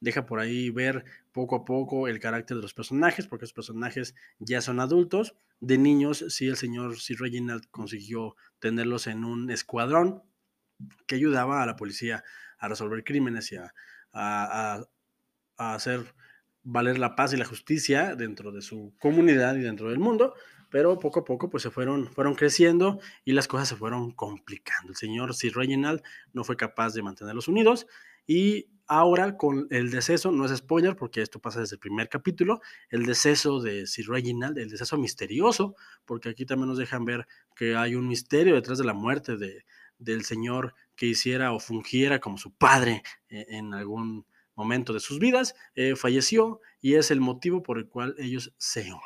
deja 0.00 0.26
por 0.26 0.40
ahí 0.40 0.70
ver 0.70 1.04
poco 1.32 1.56
a 1.56 1.64
poco 1.64 2.08
el 2.08 2.18
carácter 2.18 2.56
de 2.56 2.62
los 2.62 2.74
personajes, 2.74 3.26
porque 3.26 3.44
los 3.44 3.52
personajes 3.52 4.14
ya 4.38 4.60
son 4.60 4.80
adultos. 4.80 5.34
De 5.60 5.76
niños, 5.76 6.24
sí, 6.28 6.48
el 6.48 6.56
señor 6.56 6.98
Sir 6.98 7.20
Reginald 7.20 7.68
consiguió 7.70 8.34
tenerlos 8.58 9.06
en 9.06 9.24
un 9.24 9.50
escuadrón 9.50 10.22
que 11.06 11.16
ayudaba 11.16 11.62
a 11.62 11.66
la 11.66 11.76
policía 11.76 12.24
a 12.58 12.68
resolver 12.68 13.04
crímenes 13.04 13.52
y 13.52 13.56
a, 14.12 14.86
hacer 15.56 16.14
valer 16.62 16.98
la 16.98 17.14
paz 17.14 17.32
y 17.34 17.36
la 17.36 17.44
justicia 17.44 18.16
dentro 18.16 18.52
de 18.52 18.62
su 18.62 18.94
comunidad 18.98 19.56
y 19.56 19.60
dentro 19.60 19.90
del 19.90 19.98
mundo, 19.98 20.34
pero 20.70 20.98
poco 20.98 21.20
a 21.20 21.24
poco 21.24 21.50
pues 21.50 21.62
se 21.62 21.70
fueron, 21.70 22.06
fueron 22.06 22.34
creciendo 22.34 22.98
y 23.24 23.32
las 23.32 23.46
cosas 23.46 23.68
se 23.68 23.76
fueron 23.76 24.10
complicando. 24.12 24.92
El 24.92 24.96
señor 24.96 25.34
Sir 25.34 25.54
Reginald 25.54 26.02
no 26.32 26.44
fue 26.44 26.56
capaz 26.56 26.94
de 26.94 27.02
mantenerlos 27.02 27.48
unidos 27.48 27.86
y 28.26 28.68
ahora 28.90 29.36
con 29.36 29.68
el 29.70 29.92
deceso, 29.92 30.32
no 30.32 30.44
es 30.44 30.56
spoiler 30.56 30.96
porque 30.96 31.22
esto 31.22 31.38
pasa 31.38 31.60
desde 31.60 31.76
el 31.76 31.80
primer 31.80 32.08
capítulo, 32.08 32.60
el 32.88 33.06
deceso 33.06 33.60
de 33.60 33.86
Sir 33.86 34.08
Reginald, 34.08 34.58
el 34.58 34.68
deceso 34.68 34.98
misterioso, 34.98 35.76
porque 36.04 36.28
aquí 36.28 36.44
también 36.44 36.70
nos 36.70 36.78
dejan 36.78 37.04
ver 37.04 37.28
que 37.54 37.76
hay 37.76 37.94
un 37.94 38.08
misterio 38.08 38.56
detrás 38.56 38.78
de 38.78 38.84
la 38.84 38.92
muerte 38.92 39.36
de, 39.36 39.64
del 39.96 40.24
señor 40.24 40.74
que 40.96 41.06
hiciera 41.06 41.52
o 41.52 41.60
fungiera 41.60 42.18
como 42.18 42.36
su 42.36 42.52
padre 42.52 43.04
eh, 43.28 43.46
en 43.50 43.74
algún 43.74 44.26
momento 44.56 44.92
de 44.92 44.98
sus 44.98 45.20
vidas, 45.20 45.54
eh, 45.76 45.94
falleció 45.94 46.60
y 46.80 46.94
es 46.94 47.12
el 47.12 47.20
motivo 47.20 47.62
por 47.62 47.78
el 47.78 47.86
cual 47.86 48.16
ellos 48.18 48.52
se 48.58 48.82
unen. 48.82 49.00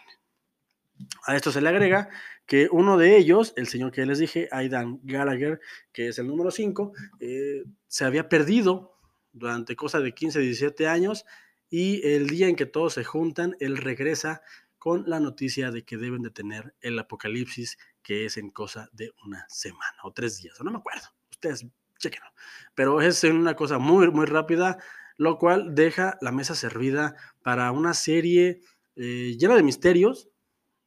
A 1.26 1.36
esto 1.36 1.52
se 1.52 1.60
le 1.60 1.68
agrega 1.68 2.08
que 2.46 2.68
uno 2.72 2.96
de 2.96 3.18
ellos, 3.18 3.52
el 3.56 3.66
señor 3.66 3.92
que 3.92 4.06
les 4.06 4.18
dije, 4.18 4.48
Aidan 4.50 5.00
Gallagher, 5.02 5.60
que 5.92 6.08
es 6.08 6.18
el 6.18 6.26
número 6.26 6.50
5, 6.50 6.92
eh, 7.20 7.64
se 7.86 8.04
había 8.06 8.30
perdido 8.30 8.93
durante 9.34 9.76
cosa 9.76 10.00
de 10.00 10.14
15, 10.14 10.40
17 10.40 10.88
años 10.88 11.26
y 11.68 12.06
el 12.06 12.28
día 12.28 12.48
en 12.48 12.56
que 12.56 12.66
todos 12.66 12.94
se 12.94 13.04
juntan, 13.04 13.56
él 13.60 13.76
regresa 13.76 14.42
con 14.78 15.04
la 15.06 15.20
noticia 15.20 15.70
de 15.70 15.84
que 15.84 15.96
deben 15.96 16.22
de 16.22 16.30
tener 16.30 16.74
el 16.80 16.98
apocalipsis, 16.98 17.78
que 18.02 18.26
es 18.26 18.36
en 18.36 18.50
cosa 18.50 18.88
de 18.92 19.12
una 19.24 19.44
semana 19.48 19.96
o 20.04 20.12
tres 20.12 20.40
días, 20.40 20.58
no 20.62 20.70
me 20.70 20.78
acuerdo, 20.78 21.08
ustedes 21.30 21.66
chequenlo. 21.98 22.30
Pero 22.74 23.00
es 23.00 23.24
una 23.24 23.54
cosa 23.54 23.78
muy, 23.78 24.10
muy 24.10 24.26
rápida, 24.26 24.78
lo 25.16 25.38
cual 25.38 25.74
deja 25.74 26.16
la 26.20 26.32
mesa 26.32 26.54
servida 26.54 27.14
para 27.42 27.70
una 27.72 27.94
serie 27.94 28.60
eh, 28.96 29.36
llena 29.38 29.56
de 29.56 29.62
misterios, 29.62 30.28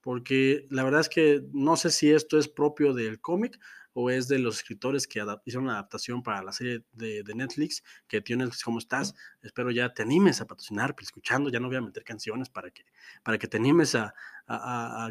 porque 0.02 0.66
la 0.70 0.84
verdad 0.84 1.02
es 1.02 1.10
que 1.10 1.42
no 1.52 1.76
sé 1.76 1.90
si 1.90 2.12
esto 2.12 2.38
es 2.38 2.48
propio 2.48 2.94
del 2.94 3.20
cómic 3.20 3.60
o 4.00 4.12
es 4.12 4.28
de 4.28 4.38
los 4.38 4.58
escritores 4.58 5.08
que 5.08 5.26
hicieron 5.44 5.64
una 5.64 5.74
adaptación 5.74 6.22
para 6.22 6.44
la 6.44 6.52
serie 6.52 6.84
de, 6.92 7.24
Netflix, 7.34 7.84
que 8.08 8.22
tío 8.22 8.38
Netflix, 8.38 8.64
¿cómo 8.64 8.78
estás? 8.78 9.16
Espero 9.42 9.72
ya 9.72 9.92
te 9.92 10.04
animes 10.04 10.40
a 10.40 10.46
patrocinar, 10.46 10.94
pues, 10.94 11.08
escuchando, 11.08 11.50
ya 11.50 11.60
no 11.60 11.68
voy 11.68 11.78
a 11.78 11.82
meter 11.82 12.04
canciones 12.04 12.48
para 12.48 12.70
que, 12.70 12.86
para 13.24 13.40
que 13.40 13.48
te 13.48 13.58
animes 13.58 13.96
a, 13.96 14.14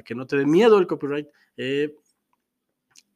que 0.04 0.14
no 0.14 0.24
te 0.28 0.36
dé 0.36 0.46
miedo 0.46 0.78
el 0.78 0.86
copyright. 0.86 1.26
Eh, 1.56 1.96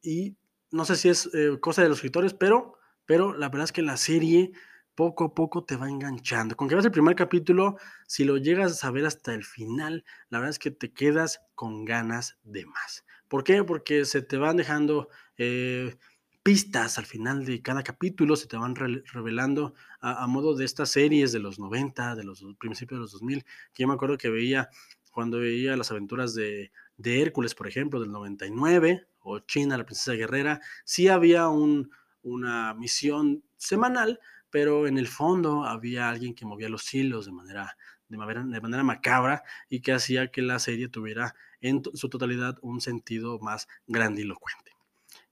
y 0.01 0.35
no 0.71 0.83
sé 0.83 0.97
si 0.97 1.07
es 1.07 1.29
eh, 1.33 1.57
cosa 1.61 1.83
de 1.83 1.87
los 1.87 1.99
escritores, 1.99 2.33
pero, 2.33 2.77
pero 3.05 3.33
la 3.33 3.47
verdad 3.47 3.63
es 3.63 3.71
que 3.71 3.81
la 3.81 3.95
serie 3.95 4.51
poco 4.93 5.23
a 5.23 5.33
poco 5.33 5.63
te 5.63 5.77
va 5.77 5.87
enganchando. 5.87 6.57
Con 6.57 6.67
que 6.67 6.75
veas 6.75 6.85
el 6.85 6.91
primer 6.91 7.15
capítulo, 7.15 7.77
si 8.07 8.25
lo 8.25 8.35
llegas 8.35 8.83
a 8.83 8.91
ver 8.91 9.05
hasta 9.05 9.33
el 9.33 9.45
final, 9.45 10.03
la 10.27 10.39
verdad 10.39 10.49
es 10.49 10.59
que 10.59 10.71
te 10.71 10.91
quedas 10.91 11.39
con 11.55 11.85
ganas 11.85 12.37
de 12.43 12.65
más. 12.65 13.05
¿Por 13.31 13.45
qué? 13.45 13.63
Porque 13.63 14.03
se 14.03 14.21
te 14.21 14.35
van 14.35 14.57
dejando 14.57 15.07
eh, 15.37 15.95
pistas 16.43 16.97
al 16.97 17.05
final 17.05 17.45
de 17.45 17.61
cada 17.61 17.81
capítulo, 17.81 18.35
se 18.35 18.47
te 18.47 18.57
van 18.57 18.75
revelando 18.75 19.73
a, 20.01 20.27
modo 20.27 20.53
de 20.53 20.65
estas 20.65 20.91
series 20.91 21.31
de 21.31 21.39
los 21.39 21.57
90, 21.57 22.15
de 22.17 22.25
los 22.25 22.43
principios 22.59 22.99
de 22.99 23.01
los 23.03 23.11
2000, 23.13 23.45
que 23.73 23.83
yo 23.83 23.87
me 23.87 23.93
acuerdo 23.93 24.17
que 24.17 24.29
veía 24.29 24.69
cuando 25.11 25.39
veía 25.39 25.77
las 25.77 25.91
aventuras 25.91 26.33
de 26.35 26.71
de 27.01 27.21
Hércules, 27.21 27.55
por 27.55 27.67
ejemplo, 27.67 27.99
del 27.99 28.11
99, 28.11 29.07
o 29.21 29.39
China, 29.39 29.77
la 29.77 29.85
princesa 29.85 30.13
guerrera, 30.13 30.61
sí 30.83 31.07
había 31.07 31.47
un, 31.47 31.89
una 32.21 32.73
misión 32.73 33.43
semanal, 33.57 34.19
pero 34.49 34.87
en 34.87 34.97
el 34.97 35.07
fondo 35.07 35.63
había 35.63 36.09
alguien 36.09 36.35
que 36.35 36.45
movía 36.45 36.69
los 36.69 36.93
hilos 36.93 37.25
de 37.25 37.31
manera, 37.31 37.77
de 38.11 38.61
manera, 38.61 38.83
macabra 38.83 39.43
y 39.69 39.81
que 39.81 39.93
hacía 39.93 40.31
que 40.31 40.41
la 40.41 40.59
serie 40.59 40.89
tuviera 40.89 41.33
en 41.61 41.81
su 41.93 42.09
totalidad 42.09 42.57
un 42.61 42.81
sentido 42.81 43.39
más 43.39 43.67
grandilocuente. 43.87 44.71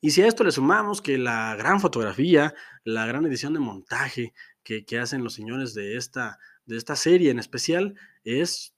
Y 0.01 0.12
si 0.12 0.21
a 0.21 0.27
esto 0.27 0.43
le 0.43 0.51
sumamos 0.51 1.01
que 1.01 1.17
la 1.17 1.55
gran 1.55 1.81
fotografía, 1.81 2.53
la 2.83 3.05
gran 3.05 3.25
edición 3.25 3.53
de 3.53 3.59
montaje 3.59 4.33
que, 4.63 4.86
que 4.86 4.98
hacen 4.98 5.24
los 5.24 5.33
señores 5.33 5.74
de 5.74 5.98
esta, 5.98 6.39
de 6.65 6.77
esta 6.77 6.95
serie 6.95 7.31
en 7.31 7.39
especial, 7.39 7.95
es 8.24 8.74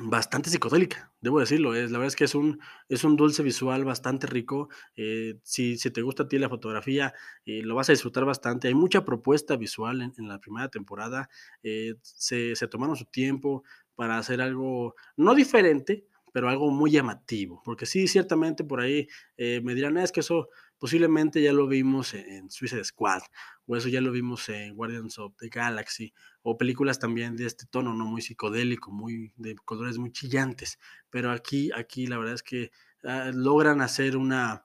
bastante 0.00 0.50
psicodélica, 0.50 1.12
debo 1.24 1.40
decirlo. 1.40 1.74
Es, 1.74 1.90
la 1.90 1.98
verdad 1.98 2.08
es 2.08 2.16
que 2.16 2.24
es 2.24 2.34
un, 2.34 2.60
es 2.88 3.02
un 3.02 3.16
dulce 3.16 3.42
visual 3.42 3.84
bastante 3.84 4.26
rico. 4.26 4.68
Eh, 4.94 5.38
si, 5.42 5.78
si, 5.78 5.90
te 5.90 6.02
gusta 6.02 6.24
a 6.24 6.28
ti 6.28 6.38
la 6.38 6.50
fotografía, 6.50 7.14
eh, 7.46 7.62
lo 7.62 7.74
vas 7.74 7.88
a 7.88 7.92
disfrutar 7.92 8.24
bastante. 8.24 8.68
Hay 8.68 8.74
mucha 8.74 9.04
propuesta 9.04 9.56
visual 9.56 10.02
en, 10.02 10.12
en 10.18 10.28
la 10.28 10.38
primera 10.38 10.68
temporada. 10.68 11.28
Eh, 11.62 11.96
se, 12.02 12.54
se, 12.54 12.68
tomaron 12.68 12.96
su 12.96 13.06
tiempo 13.06 13.64
para 13.96 14.18
hacer 14.18 14.40
algo 14.42 14.94
no 15.16 15.34
diferente, 15.34 16.06
pero 16.34 16.48
algo 16.48 16.72
muy 16.72 16.90
llamativo. 16.90 17.62
Porque 17.64 17.86
sí, 17.86 18.08
ciertamente 18.08 18.64
por 18.64 18.80
ahí 18.80 19.06
me 19.38 19.72
dirán, 19.72 19.96
es 19.98 20.10
que 20.10 20.18
eso 20.18 20.48
posiblemente 20.78 21.40
ya 21.40 21.52
lo 21.52 21.68
vimos 21.68 22.12
en, 22.12 22.28
en 22.28 22.50
Suicide 22.50 22.82
Squad, 22.82 23.22
o 23.66 23.76
eso 23.76 23.88
ya 23.88 24.00
lo 24.00 24.10
vimos 24.10 24.48
en 24.48 24.74
Guardians 24.74 25.16
of 25.20 25.36
the 25.38 25.48
Galaxy, 25.48 26.12
o 26.42 26.58
películas 26.58 26.98
también 26.98 27.36
de 27.36 27.46
este 27.46 27.66
tono, 27.66 27.94
¿no? 27.94 28.04
Muy 28.04 28.20
psicodélico, 28.20 28.90
muy 28.90 29.32
de 29.36 29.54
colores 29.54 29.96
muy 29.96 30.10
chillantes. 30.10 30.80
Pero 31.08 31.30
aquí, 31.30 31.70
aquí 31.72 32.08
la 32.08 32.18
verdad 32.18 32.34
es 32.34 32.42
que 32.42 32.72
uh, 33.04 33.30
logran 33.32 33.80
hacer 33.80 34.16
una, 34.16 34.64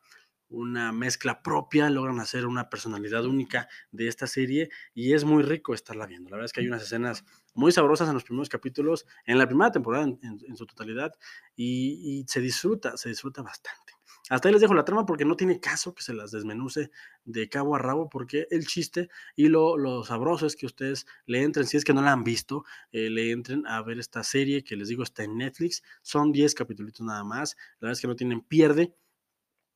una 0.50 0.92
mezcla 0.92 1.42
propia, 1.42 1.90
logran 1.90 2.20
hacer 2.20 2.46
una 2.46 2.70
personalidad 2.70 3.26
única 3.26 3.68
de 3.92 4.08
esta 4.08 4.28
serie 4.28 4.70
y 4.94 5.14
es 5.14 5.24
muy 5.24 5.44
rico 5.44 5.74
estarla 5.74 6.06
viendo. 6.06 6.30
La 6.30 6.38
verdad 6.38 6.46
es 6.46 6.54
que 6.54 6.62
hay 6.62 6.68
unas 6.68 6.84
escenas 6.84 7.24
muy 7.54 7.72
sabrosas 7.72 8.08
en 8.08 8.16
los 8.16 8.24
primeros 8.24 8.50
capítulos, 8.50 9.06
en 9.26 9.38
la 9.38 9.48
primera 9.48 9.72
temporada 9.72 10.06
en, 10.06 10.58
su 10.58 10.66
totalidad 10.66 11.14
y, 11.56 12.20
y 12.20 12.26
se 12.28 12.42
disfruta, 12.42 12.98
se 12.98 13.10
disfruta 13.10 13.42
bastante. 13.42 14.00
Hasta 14.30 14.48
ahí 14.48 14.54
les 14.54 14.62
dejo 14.62 14.76
la 14.76 14.86
trama 14.86 15.08
porque 15.08 15.26
no 15.26 15.36
tiene 15.36 15.60
caso 15.60 15.96
que 15.96 16.04
se 16.04 16.14
las 16.14 16.30
desmenuce 16.30 16.92
de 17.26 17.50
cabo 17.50 17.76
a 17.76 17.80
rabo, 17.80 18.10
porque 18.10 18.48
el 18.52 18.68
chiste 18.68 19.10
y 19.36 19.48
lo, 19.48 19.76
lo 19.76 20.04
sabroso 20.04 20.46
es 20.46 20.56
que 20.56 20.68
ustedes 20.68 21.08
le 21.26 21.42
entren, 21.42 21.66
si 21.66 21.78
es 21.78 21.84
que 21.84 21.94
no 21.94 22.04
la 22.04 22.12
han 22.12 22.24
visto, 22.24 22.64
eh, 22.92 23.10
le 23.10 23.32
entren 23.32 23.66
a 23.66 23.82
ver 23.82 23.98
esta 23.98 24.24
serie 24.24 24.64
que 24.64 24.76
les 24.76 24.88
digo 24.88 25.02
está 25.02 25.24
en 25.24 25.38
Netflix. 25.38 25.82
Son 26.04 26.32
10 26.32 26.54
capítulos 26.54 27.02
nada 27.02 27.24
más. 27.24 27.56
La 27.80 27.88
verdad 27.88 27.94
es 27.94 28.02
que 28.02 28.08
no 28.08 28.16
tienen 28.16 28.42
pierde. 28.42 28.94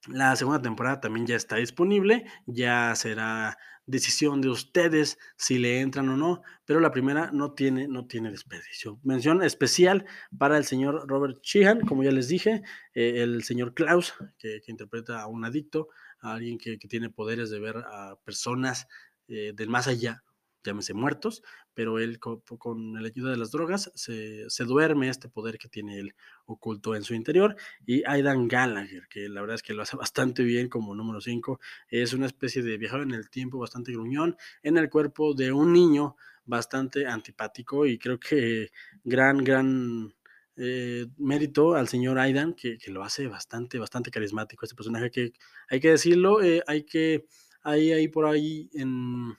La 0.08 0.36
segunda 0.36 0.62
temporada 0.62 1.00
también 1.00 1.26
ya 1.26 1.36
está 1.36 1.56
disponible, 1.56 2.26
ya 2.46 2.94
será 2.96 3.58
decisión 3.86 4.42
de 4.42 4.50
ustedes 4.50 5.18
si 5.38 5.58
le 5.58 5.82
entran 5.82 6.10
o 6.10 6.18
no, 6.18 6.42
pero 6.66 6.80
la 6.80 6.92
primera 6.92 7.32
no 7.32 7.54
tiene, 7.54 7.88
no 7.88 8.06
tiene 8.06 8.32
desperdicio. 8.32 9.00
Mención 9.04 9.44
especial 9.44 10.06
para 10.38 10.58
el 10.58 10.66
señor 10.66 11.06
Robert 11.08 11.42
Sheehan, 11.42 11.82
como 11.82 12.04
ya 12.04 12.12
les 12.12 12.28
dije, 12.28 12.64
eh, 12.94 13.24
el 13.24 13.44
señor 13.44 13.74
Klaus, 13.74 14.14
que, 14.38 14.62
interpreta 14.68 15.22
a 15.22 15.28
un 15.28 15.46
adicto, 15.46 15.90
a 16.22 16.34
alguien 16.34 16.58
que, 16.58 16.78
que 16.80 16.88
tiene 16.88 17.10
poderes 17.10 17.50
de 17.50 17.60
ver 17.60 17.78
a 17.78 18.18
personas 18.24 18.88
eh, 19.28 19.54
del 19.56 19.70
más 19.70 19.88
allá, 19.88 20.24
llámese 20.64 20.94
muertos, 20.94 21.44
pero 21.74 22.00
él 22.00 22.20
con, 22.20 22.42
con, 22.42 23.02
la 23.02 23.08
ayuda 23.08 23.32
de 23.32 23.38
las 23.38 23.52
drogas 23.52 23.92
se, 23.96 24.48
duerme 24.66 25.10
este 25.10 25.30
poder 25.30 25.58
que 25.58 25.68
tiene 25.68 26.00
él 26.00 26.16
oculto 26.46 26.96
en 26.96 27.04
su 27.04 27.14
interior. 27.14 27.56
Y 27.86 28.04
Aidan 28.06 28.48
Gallagher, 28.48 29.08
que 29.10 29.30
la 29.30 29.42
verdad 29.42 29.56
es 29.56 29.64
que 29.64 29.74
lo 29.74 29.82
hace 29.82 29.98
bastante 29.98 30.44
bien 30.44 30.70
como 30.70 30.96
número 30.96 31.22
5, 31.22 31.60
es 31.90 32.14
una 32.14 32.26
especie 32.28 32.62
de 32.64 32.78
viajero 32.78 33.04
en 33.04 33.12
el 33.12 33.30
tiempo 33.30 33.60
bastante 33.60 33.92
gruñón 33.92 34.38
en 34.62 34.78
el 34.78 34.90
cuerpo 34.90 35.34
de 35.34 35.52
un 35.52 35.74
niño 35.74 36.16
bastante 36.46 37.08
antipático 37.08 37.86
y 37.86 37.98
creo 37.98 38.20
que 38.20 38.72
gran, 39.04 39.44
gran... 39.44 40.14
Eh, 40.56 41.08
mérito 41.18 41.74
al 41.74 41.88
señor 41.88 42.20
Aidan, 42.20 42.54
que, 42.54 42.78
que, 42.78 42.92
lo 42.92 43.04
hace 43.04 43.26
bastante, 43.26 43.80
bastante 43.80 44.12
carismático 44.12 44.64
este 44.64 44.76
personaje, 44.76 45.10
que 45.10 45.34
hay 45.68 45.80
que 45.80 45.90
decirlo, 45.90 46.44
eh, 46.44 46.62
hay 46.68 46.84
que, 46.84 47.26
hay 47.64 47.92
ahí 47.92 48.08
por 48.08 48.28
ahí 48.28 48.70
en, 48.74 49.36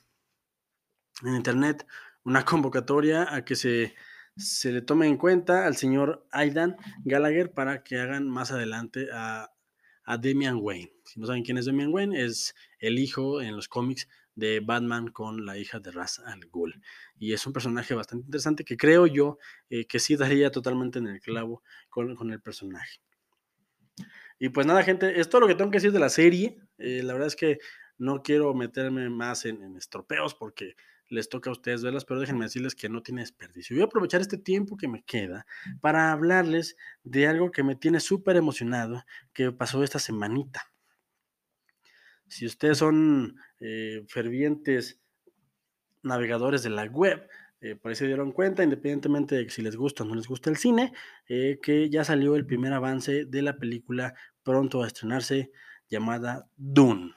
en 1.23 1.35
internet 1.35 1.87
una 2.25 2.45
convocatoria 2.45 3.35
a 3.35 3.45
que 3.45 3.57
se, 3.57 3.95
se 4.37 4.73
le 4.73 4.83
tome 4.83 5.07
en 5.07 5.17
cuenta 5.17 5.67
al 5.67 5.77
señor 5.77 6.27
Aidan 6.31 6.77
Gallagher 7.05 7.53
para 7.53 7.83
que 7.83 7.99
hagan 7.99 8.29
más 8.29 8.51
adelante 8.51 9.09
a, 9.13 9.53
a 10.05 10.19
Damian 10.19 10.59
Wayne. 10.61 10.93
Si 11.05 11.21
no 11.21 11.27
saben 11.27 11.43
quién 11.43 11.59
es 11.59 11.67
Damian 11.67 11.93
Wayne, 11.93 12.25
es 12.25 12.55
el 12.79 12.99
hijo 12.99 13.41
en 13.41 13.57
los 13.57 13.69
cómics 13.69 14.09
de 14.35 14.61
Batman 14.61 15.09
con 15.09 15.47
la 15.47 15.59
hija 15.59 15.81
de 15.81 15.91
Ra's 15.91 16.21
al 16.25 16.47
Ghul. 16.47 16.83
Y 17.19 17.33
es 17.33 17.47
un 17.47 17.53
personaje 17.53 17.95
bastante 17.95 18.27
interesante 18.27 18.65
que 18.65 18.77
creo 18.77 19.07
yo 19.07 19.39
eh, 19.71 19.87
que 19.87 19.99
sí 19.99 20.17
daría 20.17 20.51
totalmente 20.51 20.99
en 20.99 21.07
el 21.07 21.21
clavo 21.21 21.63
con, 21.89 22.15
con, 22.17 22.31
el 22.33 22.41
personaje. 22.41 23.01
Y 24.39 24.49
pues 24.49 24.67
nada, 24.67 24.83
gente, 24.83 25.21
es 25.21 25.33
lo 25.33 25.47
que 25.47 25.55
tengo 25.55 25.71
que 25.71 25.77
decir 25.77 25.93
de 25.93 26.01
la 26.01 26.09
serie. 26.09 26.61
Eh, 26.79 27.03
la 27.03 27.13
verdad 27.13 27.29
es 27.29 27.37
que 27.37 27.59
no 27.97 28.23
quiero 28.23 28.53
meterme 28.55 29.09
más 29.09 29.45
en, 29.45 29.63
en 29.63 29.77
estropeos 29.77 30.35
porque 30.35 30.75
les 31.15 31.29
toca 31.29 31.51
a 31.51 31.53
ustedes 31.53 31.83
verlas, 31.83 32.05
pero 32.05 32.21
déjenme 32.21 32.45
decirles 32.45 32.75
que 32.75 32.89
no 32.89 33.03
tiene 33.03 33.23
desperdicio. 33.23 33.75
Voy 33.75 33.83
a 33.83 33.87
aprovechar 33.87 34.21
este 34.21 34.37
tiempo 34.37 34.77
que 34.77 34.89
me 34.89 35.03
queda 35.03 35.47
para 35.81 36.13
hablarles 36.13 36.77
de 37.03 37.27
algo 37.27 37.51
que 37.51 37.63
me 37.63 37.77
tiene 37.77 38.01
súper 38.01 38.37
emocionado, 38.37 39.05
que 39.33 39.53
pasó 39.53 39.83
esta 39.83 39.99
semanita. 39.99 40.71
Si 42.29 42.47
ustedes 42.47 42.79
son 42.79 43.37
eh, 43.61 44.05
fervientes 44.09 45.01
navegadores 46.03 46.63
de 46.63 46.71
la 46.71 46.85
web, 46.85 47.29
eh, 47.61 47.77
por 47.77 47.91
ahí 47.91 47.97
se 47.97 48.07
dieron 48.07 48.33
cuenta, 48.33 48.63
independientemente 48.63 49.37
de 49.37 49.49
si 49.49 49.63
les 49.63 49.77
gusta 49.77 50.03
o 50.03 50.07
no 50.07 50.15
les 50.15 50.27
gusta 50.27 50.51
el 50.51 50.57
cine, 50.57 50.93
eh, 51.29 51.59
que 51.63 51.89
ya 51.89 52.05
salió 52.05 52.37
el 52.37 52.45
primer 52.45 52.73
avance 52.73 53.25
de 53.25 53.43
la 53.43 53.57
película 53.57 54.15
pronto 54.43 54.83
a 54.83 54.87
estrenarse 54.87 55.51
llamada 55.89 56.47
Dune 56.57 57.15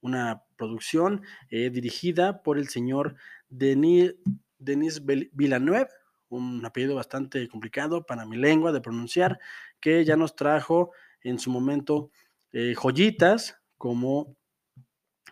una 0.00 0.42
producción 0.60 1.22
eh, 1.48 1.70
dirigida 1.70 2.42
por 2.42 2.58
el 2.58 2.68
señor 2.68 3.16
Denis, 3.48 4.14
Denis 4.58 5.02
Villeneuve, 5.04 5.88
un 6.28 6.64
apellido 6.64 6.94
bastante 6.94 7.48
complicado 7.48 8.04
para 8.04 8.26
mi 8.26 8.36
lengua 8.36 8.70
de 8.72 8.82
pronunciar, 8.82 9.40
que 9.80 10.04
ya 10.04 10.16
nos 10.16 10.36
trajo 10.36 10.92
en 11.22 11.38
su 11.38 11.50
momento 11.50 12.10
eh, 12.52 12.74
joyitas 12.76 13.58
como 13.78 14.36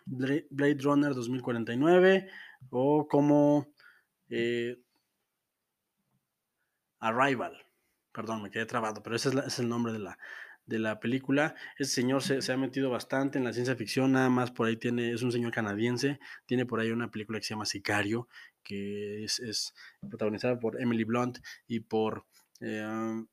Blade 0.06 0.78
Runner 0.80 1.14
2049 1.14 2.28
o 2.70 3.06
como 3.06 3.68
eh, 4.30 4.78
Arrival. 7.00 7.52
Perdón, 8.12 8.42
me 8.42 8.50
quedé 8.50 8.64
trabado, 8.64 9.02
pero 9.02 9.14
ese 9.14 9.28
es 9.46 9.58
el 9.58 9.68
nombre 9.68 9.92
de 9.92 9.98
la, 9.98 10.18
de 10.68 10.78
la 10.78 11.00
película. 11.00 11.54
Ese 11.78 11.92
señor 11.92 12.22
se, 12.22 12.42
se, 12.42 12.52
ha 12.52 12.56
metido 12.56 12.90
bastante 12.90 13.38
en 13.38 13.44
la 13.44 13.52
ciencia 13.52 13.74
ficción, 13.74 14.12
nada 14.12 14.28
más 14.28 14.50
por 14.50 14.68
ahí 14.68 14.76
tiene, 14.76 15.12
es 15.12 15.22
un 15.22 15.32
señor 15.32 15.50
canadiense, 15.50 16.20
tiene 16.46 16.66
por 16.66 16.78
ahí 16.78 16.90
una 16.90 17.10
película 17.10 17.38
que 17.38 17.44
se 17.44 17.54
llama 17.54 17.66
Sicario, 17.66 18.28
que 18.62 19.24
es, 19.24 19.40
es 19.40 19.74
protagonizada 20.08 20.58
por 20.60 20.80
Emily 20.80 21.04
Blunt 21.04 21.38
y 21.66 21.80
por 21.80 22.26
eh, 22.60 23.24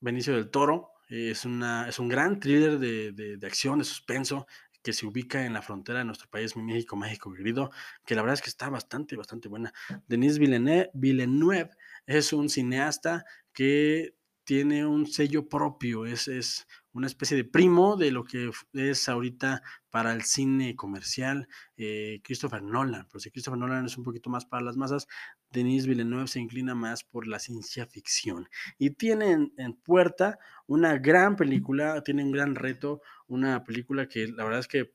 Benicio 0.00 0.34
del 0.34 0.50
Toro. 0.50 0.92
Es, 1.08 1.46
una, 1.46 1.88
es 1.88 1.98
un 1.98 2.08
gran 2.08 2.38
thriller 2.38 2.78
de, 2.78 3.12
de, 3.12 3.38
de 3.38 3.46
acción, 3.46 3.78
de 3.78 3.84
suspenso, 3.86 4.46
que 4.82 4.92
se 4.92 5.06
ubica 5.06 5.44
en 5.44 5.54
la 5.54 5.62
frontera 5.62 6.00
de 6.00 6.04
nuestro 6.04 6.28
país, 6.28 6.54
México, 6.56 6.96
México 6.96 7.32
querido, 7.32 7.70
que 8.04 8.14
la 8.14 8.22
verdad 8.22 8.34
es 8.34 8.42
que 8.42 8.50
está 8.50 8.68
bastante, 8.68 9.16
bastante 9.16 9.48
buena. 9.48 9.72
Denis 10.06 10.38
Villeneuve, 10.38 10.90
Villeneuve 10.94 11.70
es 12.06 12.32
un 12.32 12.48
cineasta 12.48 13.24
que 13.52 14.17
tiene 14.48 14.86
un 14.86 15.06
sello 15.06 15.46
propio, 15.46 16.06
es, 16.06 16.26
es, 16.26 16.66
una 16.92 17.06
especie 17.06 17.36
de 17.36 17.44
primo 17.44 17.98
de 17.98 18.10
lo 18.10 18.24
que 18.24 18.50
es 18.72 19.06
ahorita 19.10 19.62
para 19.90 20.14
el 20.14 20.22
cine 20.22 20.74
comercial 20.74 21.48
eh, 21.76 22.22
Christopher 22.24 22.62
Nolan, 22.62 23.06
pero 23.08 23.20
si 23.20 23.30
Christopher 23.30 23.58
Nolan 23.58 23.84
es 23.84 23.98
un 23.98 24.04
poquito 24.04 24.30
más 24.30 24.46
para 24.46 24.64
las 24.64 24.78
masas, 24.78 25.06
Denis 25.50 25.86
Villeneuve 25.86 26.28
se 26.28 26.40
inclina 26.40 26.74
más 26.74 27.04
por 27.04 27.26
la 27.26 27.38
ciencia 27.40 27.86
ficción. 27.86 28.48
Y 28.78 28.92
tiene 28.92 29.50
en, 29.58 29.74
puerta 29.74 30.38
una 30.66 30.96
gran 30.96 31.36
película, 31.36 32.02
tiene 32.02 32.24
un 32.24 32.32
gran 32.32 32.54
reto, 32.54 33.02
una 33.26 33.64
película 33.64 34.08
que 34.08 34.28
la 34.28 34.44
verdad 34.44 34.60
es 34.60 34.68
que 34.68 34.94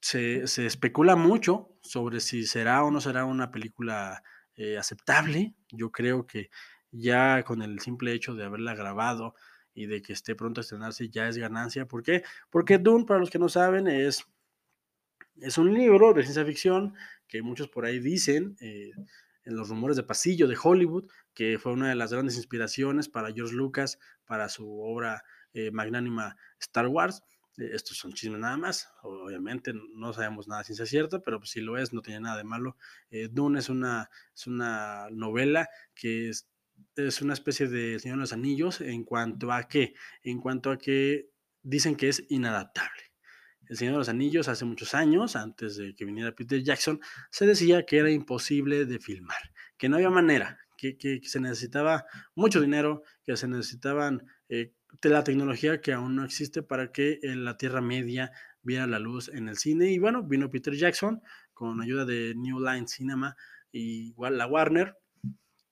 se, 0.00 0.48
se 0.48 0.66
especula 0.66 1.14
mucho 1.14 1.78
sobre 1.80 2.18
si 2.18 2.44
será 2.44 2.82
o 2.82 2.90
no 2.90 3.00
será 3.00 3.24
una 3.24 3.52
película 3.52 4.24
eh, 4.56 4.78
aceptable, 4.78 5.54
yo 5.70 5.92
creo 5.92 6.26
que 6.26 6.50
ya 6.94 7.42
con 7.42 7.62
el 7.62 7.80
simple 7.80 8.12
hecho 8.12 8.34
de 8.34 8.44
haberla 8.44 8.74
grabado 8.74 9.34
y 9.74 9.86
de 9.86 10.02
que 10.02 10.12
esté 10.12 10.34
pronto 10.34 10.60
a 10.60 10.62
estrenarse 10.62 11.08
ya 11.08 11.28
es 11.28 11.36
ganancia. 11.36 11.86
¿Por 11.86 12.02
qué? 12.02 12.22
Porque 12.50 12.78
Dune, 12.78 13.04
para 13.04 13.20
los 13.20 13.30
que 13.30 13.38
no 13.38 13.48
saben, 13.48 13.88
es, 13.88 14.26
es 15.36 15.58
un 15.58 15.74
libro 15.74 16.12
de 16.12 16.22
ciencia 16.22 16.44
ficción 16.44 16.94
que 17.26 17.42
muchos 17.42 17.68
por 17.68 17.84
ahí 17.84 17.98
dicen, 17.98 18.56
eh, 18.60 18.92
en 19.44 19.56
los 19.56 19.68
rumores 19.68 19.96
de 19.96 20.02
pasillo 20.02 20.48
de 20.48 20.56
Hollywood, 20.60 21.10
que 21.34 21.58
fue 21.58 21.72
una 21.72 21.88
de 21.88 21.94
las 21.94 22.12
grandes 22.12 22.36
inspiraciones 22.36 23.08
para 23.08 23.32
George 23.32 23.54
Lucas, 23.54 23.98
para 24.24 24.48
su 24.48 24.80
obra 24.80 25.22
eh, 25.52 25.70
magnánima 25.70 26.36
Star 26.58 26.86
Wars. 26.88 27.22
Eh, 27.58 27.70
estos 27.72 27.98
son 27.98 28.12
chismes 28.12 28.40
nada 28.40 28.56
más, 28.56 28.88
obviamente 29.02 29.72
no 29.94 30.12
sabemos 30.12 30.48
nada 30.48 30.64
ciencia 30.64 30.86
cierta, 30.86 31.20
pero 31.20 31.38
pues 31.38 31.50
si 31.50 31.60
lo 31.60 31.76
es, 31.78 31.92
no 31.92 32.02
tiene 32.02 32.20
nada 32.20 32.36
de 32.36 32.44
malo. 32.44 32.76
Eh, 33.10 33.28
Dune 33.30 33.58
es 33.58 33.68
una, 33.68 34.10
es 34.34 34.46
una 34.46 35.08
novela 35.10 35.68
que 35.94 36.30
es, 36.30 36.48
es 36.96 37.22
una 37.22 37.34
especie 37.34 37.68
de 37.68 37.98
Señor 37.98 38.18
de 38.18 38.22
los 38.22 38.32
Anillos 38.32 38.80
en 38.80 39.04
cuanto 39.04 39.52
a 39.52 39.64
que, 39.64 39.94
en 40.22 40.40
cuanto 40.40 40.70
a 40.70 40.78
que 40.78 41.30
dicen 41.62 41.96
que 41.96 42.08
es 42.08 42.24
inadaptable. 42.28 43.02
El 43.66 43.76
Señor 43.76 43.94
de 43.94 43.98
los 43.98 44.08
Anillos 44.08 44.48
hace 44.48 44.64
muchos 44.64 44.94
años, 44.94 45.36
antes 45.36 45.76
de 45.76 45.94
que 45.94 46.04
viniera 46.04 46.34
Peter 46.34 46.62
Jackson, 46.62 47.00
se 47.30 47.46
decía 47.46 47.86
que 47.86 47.98
era 47.98 48.10
imposible 48.10 48.84
de 48.84 48.98
filmar, 48.98 49.52
que 49.78 49.88
no 49.88 49.96
había 49.96 50.10
manera, 50.10 50.58
que, 50.76 50.98
que, 50.98 51.20
se 51.24 51.40
necesitaba 51.40 52.04
mucho 52.34 52.60
dinero, 52.60 53.02
que 53.24 53.36
se 53.36 53.48
necesitaban 53.48 54.26
eh, 54.48 54.74
de 55.00 55.08
la 55.08 55.24
tecnología 55.24 55.80
que 55.80 55.92
aún 55.92 56.16
no 56.16 56.24
existe 56.24 56.62
para 56.62 56.92
que 56.92 57.18
en 57.22 57.44
la 57.44 57.56
Tierra 57.56 57.80
Media 57.80 58.32
viera 58.62 58.86
la 58.86 58.98
luz 58.98 59.28
en 59.28 59.48
el 59.48 59.56
cine. 59.56 59.90
Y 59.90 59.98
bueno, 59.98 60.22
vino 60.22 60.50
Peter 60.50 60.74
Jackson 60.74 61.22
con 61.52 61.80
ayuda 61.80 62.04
de 62.04 62.34
New 62.36 62.60
Line 62.60 62.88
Cinema 62.88 63.36
y 63.72 64.14
la 64.18 64.46
Warner 64.46 64.96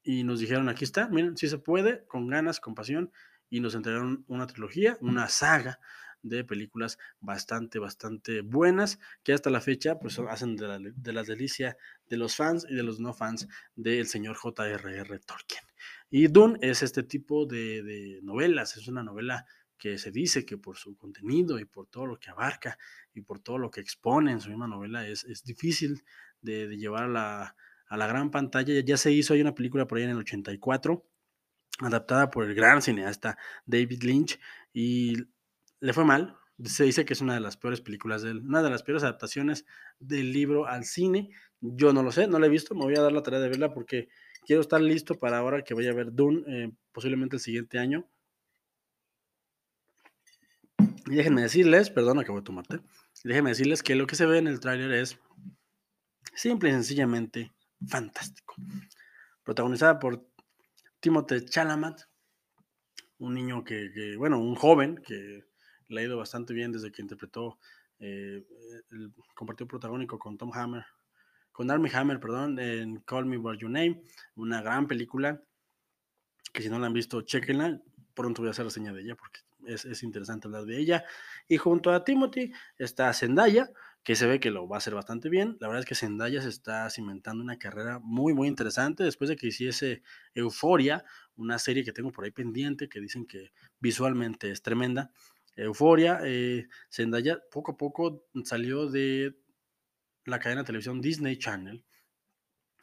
y 0.02 0.24
nos 0.24 0.40
dijeron, 0.40 0.68
aquí 0.68 0.84
está, 0.84 1.08
miren, 1.08 1.36
si 1.36 1.48
se 1.48 1.58
puede, 1.58 2.04
con 2.06 2.28
ganas, 2.28 2.60
con 2.60 2.74
pasión, 2.74 3.12
y 3.48 3.60
nos 3.60 3.74
entregaron 3.74 4.24
una 4.28 4.46
trilogía, 4.46 4.96
una 5.00 5.28
saga 5.28 5.78
de 6.22 6.44
películas 6.44 6.98
bastante, 7.20 7.78
bastante 7.78 8.40
buenas, 8.40 8.98
que 9.22 9.32
hasta 9.32 9.50
la 9.50 9.60
fecha 9.60 9.98
pues 9.98 10.18
hacen 10.18 10.56
de, 10.56 10.68
la, 10.68 10.78
de 10.78 11.12
las 11.12 11.26
delicias 11.26 11.76
de 12.08 12.16
los 12.16 12.36
fans 12.36 12.66
y 12.68 12.74
de 12.74 12.82
los 12.82 13.00
no 13.00 13.12
fans 13.12 13.48
del 13.74 14.06
señor 14.06 14.36
J.R.R. 14.36 15.18
Tolkien. 15.20 15.64
Y 16.10 16.28
Dune 16.28 16.58
es 16.62 16.82
este 16.82 17.02
tipo 17.02 17.46
de, 17.46 17.82
de, 17.82 18.20
novelas, 18.22 18.76
es 18.76 18.88
una 18.88 19.02
novela 19.02 19.44
que 19.76 19.98
se 19.98 20.12
dice 20.12 20.46
que 20.46 20.58
por 20.58 20.76
su 20.76 20.96
contenido 20.96 21.58
y 21.58 21.64
por 21.64 21.88
todo 21.88 22.06
lo 22.06 22.18
que 22.18 22.30
abarca 22.30 22.78
y 23.12 23.22
por 23.22 23.40
todo 23.40 23.58
lo 23.58 23.70
que 23.70 23.80
expone 23.80 24.30
en 24.30 24.40
su 24.40 24.48
misma 24.50 24.68
novela 24.68 25.06
es, 25.08 25.24
es 25.24 25.42
difícil 25.42 26.04
de, 26.40 26.68
de 26.68 26.76
llevar 26.76 27.04
a 27.04 27.08
la, 27.08 27.56
a 27.92 27.96
la, 27.96 28.06
gran 28.06 28.30
pantalla. 28.30 28.80
Ya 28.80 28.96
se 28.96 29.12
hizo, 29.12 29.34
hay 29.34 29.42
una 29.42 29.54
película 29.54 29.86
por 29.86 29.98
ahí 29.98 30.04
en 30.04 30.10
el 30.10 30.18
84, 30.18 31.04
adaptada 31.80 32.30
por 32.30 32.44
el 32.44 32.54
gran 32.54 32.80
cineasta 32.80 33.36
David 33.66 34.02
Lynch, 34.02 34.40
y 34.72 35.26
le 35.80 35.92
fue 35.92 36.04
mal. 36.04 36.36
Se 36.64 36.84
dice 36.84 37.04
que 37.04 37.12
es 37.12 37.20
una 37.20 37.34
de 37.34 37.40
las 37.40 37.56
peores 37.56 37.80
películas, 37.80 38.22
de 38.22 38.32
una 38.32 38.62
de 38.62 38.70
las 38.70 38.82
peores 38.82 39.02
adaptaciones 39.02 39.66
del 39.98 40.32
libro 40.32 40.66
al 40.66 40.84
cine. 40.84 41.30
Yo 41.60 41.92
no 41.92 42.02
lo 42.02 42.12
sé, 42.12 42.26
no 42.28 42.38
la 42.38 42.46
he 42.46 42.50
visto, 42.50 42.74
me 42.74 42.84
voy 42.84 42.96
a 42.96 43.02
dar 43.02 43.12
la 43.12 43.22
tarea 43.22 43.40
de 43.40 43.48
verla 43.48 43.74
porque 43.74 44.08
quiero 44.46 44.62
estar 44.62 44.80
listo 44.80 45.18
para 45.18 45.38
ahora 45.38 45.62
que 45.62 45.74
vaya 45.74 45.90
a 45.90 45.94
ver 45.94 46.12
Dune, 46.12 46.44
eh, 46.46 46.72
posiblemente 46.92 47.36
el 47.36 47.40
siguiente 47.40 47.78
año. 47.78 48.08
Y 50.78 51.14
déjenme 51.14 51.42
decirles, 51.42 51.90
perdón, 51.90 52.20
acabo 52.20 52.38
de 52.38 52.44
tomarte. 52.44 52.80
Déjenme 53.24 53.50
decirles 53.50 53.82
que 53.82 53.96
lo 53.96 54.06
que 54.06 54.14
se 54.14 54.26
ve 54.26 54.38
en 54.38 54.46
el 54.46 54.60
tráiler 54.60 54.92
es 54.92 55.18
simple 56.34 56.70
y 56.70 56.72
sencillamente 56.72 57.52
fantástico. 57.88 58.54
Protagonizada 59.42 59.98
por 59.98 60.26
Timothée 61.00 61.44
Chalamet, 61.44 62.08
un 63.18 63.34
niño 63.34 63.64
que, 63.64 64.16
bueno, 64.16 64.38
un 64.38 64.54
joven 64.54 64.96
que 64.96 65.44
le 65.88 66.00
ha 66.00 66.04
ido 66.04 66.16
bastante 66.16 66.54
bien 66.54 66.72
desde 66.72 66.90
que 66.90 67.02
interpretó, 67.02 67.58
eh, 67.98 68.44
el, 68.90 69.12
compartió 69.34 69.66
protagónico 69.66 70.18
con 70.18 70.36
Tom 70.36 70.50
Hammer, 70.54 70.84
con 71.52 71.70
Armie 71.70 71.92
Hammer, 71.94 72.18
perdón, 72.18 72.58
en 72.58 73.00
Call 73.00 73.26
Me 73.26 73.36
By 73.36 73.58
Your 73.58 73.70
Name, 73.70 74.02
una 74.34 74.62
gran 74.62 74.86
película 74.86 75.40
que 76.52 76.62
si 76.62 76.68
no 76.68 76.78
la 76.78 76.86
han 76.86 76.92
visto, 76.92 77.22
chequenla, 77.22 77.80
pronto 78.14 78.42
voy 78.42 78.48
a 78.48 78.50
hacer 78.50 78.64
la 78.64 78.70
señal 78.70 78.94
de 78.94 79.02
ella 79.02 79.16
porque 79.16 79.40
es, 79.66 79.84
es, 79.84 80.02
interesante 80.02 80.48
hablar 80.48 80.64
de 80.64 80.78
ella. 80.78 81.04
Y 81.48 81.56
junto 81.56 81.92
a 81.92 82.04
Timothy 82.04 82.52
está 82.76 83.12
Zendaya, 83.12 83.70
que 84.04 84.16
se 84.16 84.26
ve 84.26 84.40
que 84.40 84.50
lo 84.50 84.66
va 84.66 84.76
a 84.76 84.78
hacer 84.78 84.94
bastante 84.94 85.28
bien. 85.28 85.56
La 85.60 85.68
verdad 85.68 85.80
es 85.80 85.86
que 85.86 85.94
Zendaya 85.94 86.42
se 86.42 86.48
está 86.48 86.90
cimentando 86.90 87.42
una 87.42 87.58
carrera 87.58 88.00
muy, 88.00 88.34
muy 88.34 88.48
interesante 88.48 89.04
después 89.04 89.30
de 89.30 89.36
que 89.36 89.46
hiciese 89.48 90.02
Euforia, 90.34 91.04
una 91.36 91.58
serie 91.58 91.84
que 91.84 91.92
tengo 91.92 92.10
por 92.10 92.24
ahí 92.24 92.32
pendiente, 92.32 92.88
que 92.88 93.00
dicen 93.00 93.26
que 93.26 93.52
visualmente 93.78 94.50
es 94.50 94.62
tremenda. 94.62 95.12
Euforia, 95.54 96.20
eh, 96.24 96.68
Zendaya 96.90 97.38
poco 97.50 97.72
a 97.72 97.76
poco 97.76 98.24
salió 98.44 98.88
de 98.88 99.36
la 100.24 100.38
cadena 100.38 100.62
de 100.62 100.66
televisión 100.66 101.00
Disney 101.00 101.36
Channel 101.36 101.84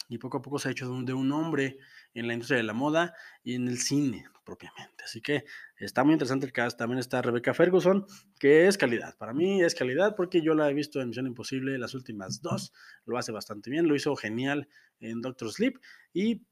y 0.08 0.17
poco 0.17 0.38
a 0.38 0.41
poco 0.41 0.60
se 0.60 0.69
ha 0.69 0.71
hecho 0.71 0.86
de 0.86 0.91
un, 0.91 1.05
de 1.05 1.13
un, 1.13 1.32
hombre 1.32 1.77
en 2.13 2.28
la 2.28 2.34
industria 2.34 2.58
de 2.58 2.63
la 2.63 2.74
moda 2.74 3.13
y 3.43 3.56
en 3.56 3.67
el 3.67 3.78
cine 3.78 4.26
propiamente. 4.43 5.04
Así 5.04 5.22
que 5.22 5.45
está 5.78 6.04
muy 6.04 6.13
interesante 6.13 6.45
el 6.45 6.52
cast. 6.52 6.78
También 6.78 7.00
está 7.00 7.22
Rebecca 7.22 7.54
Ferguson, 7.54 8.06
que 8.39 8.67
es 8.67 8.78
calidad. 8.78 9.15
Para 9.17 9.34
mí 9.34 9.62
es 9.62 9.76
calidad 9.76 10.15
porque 10.15 10.41
yo 10.41 10.56
la 10.56 10.69
he 10.69 10.74
visto 10.74 11.02
en 11.02 11.10
Misión 11.10 11.28
Imposible 11.28 11.78
las 11.78 11.93
últimas 11.93 12.41
dos. 12.41 12.74
Lo 13.06 13.17
hace 13.17 13.32
bastante 13.32 13.69
bien, 13.69 13.88
lo 13.88 13.95
hizo 13.95 14.15
genial 14.15 14.67
en 15.00 15.22
Doctor 15.22 15.52
Sleep 15.52 15.80
y 16.13 16.45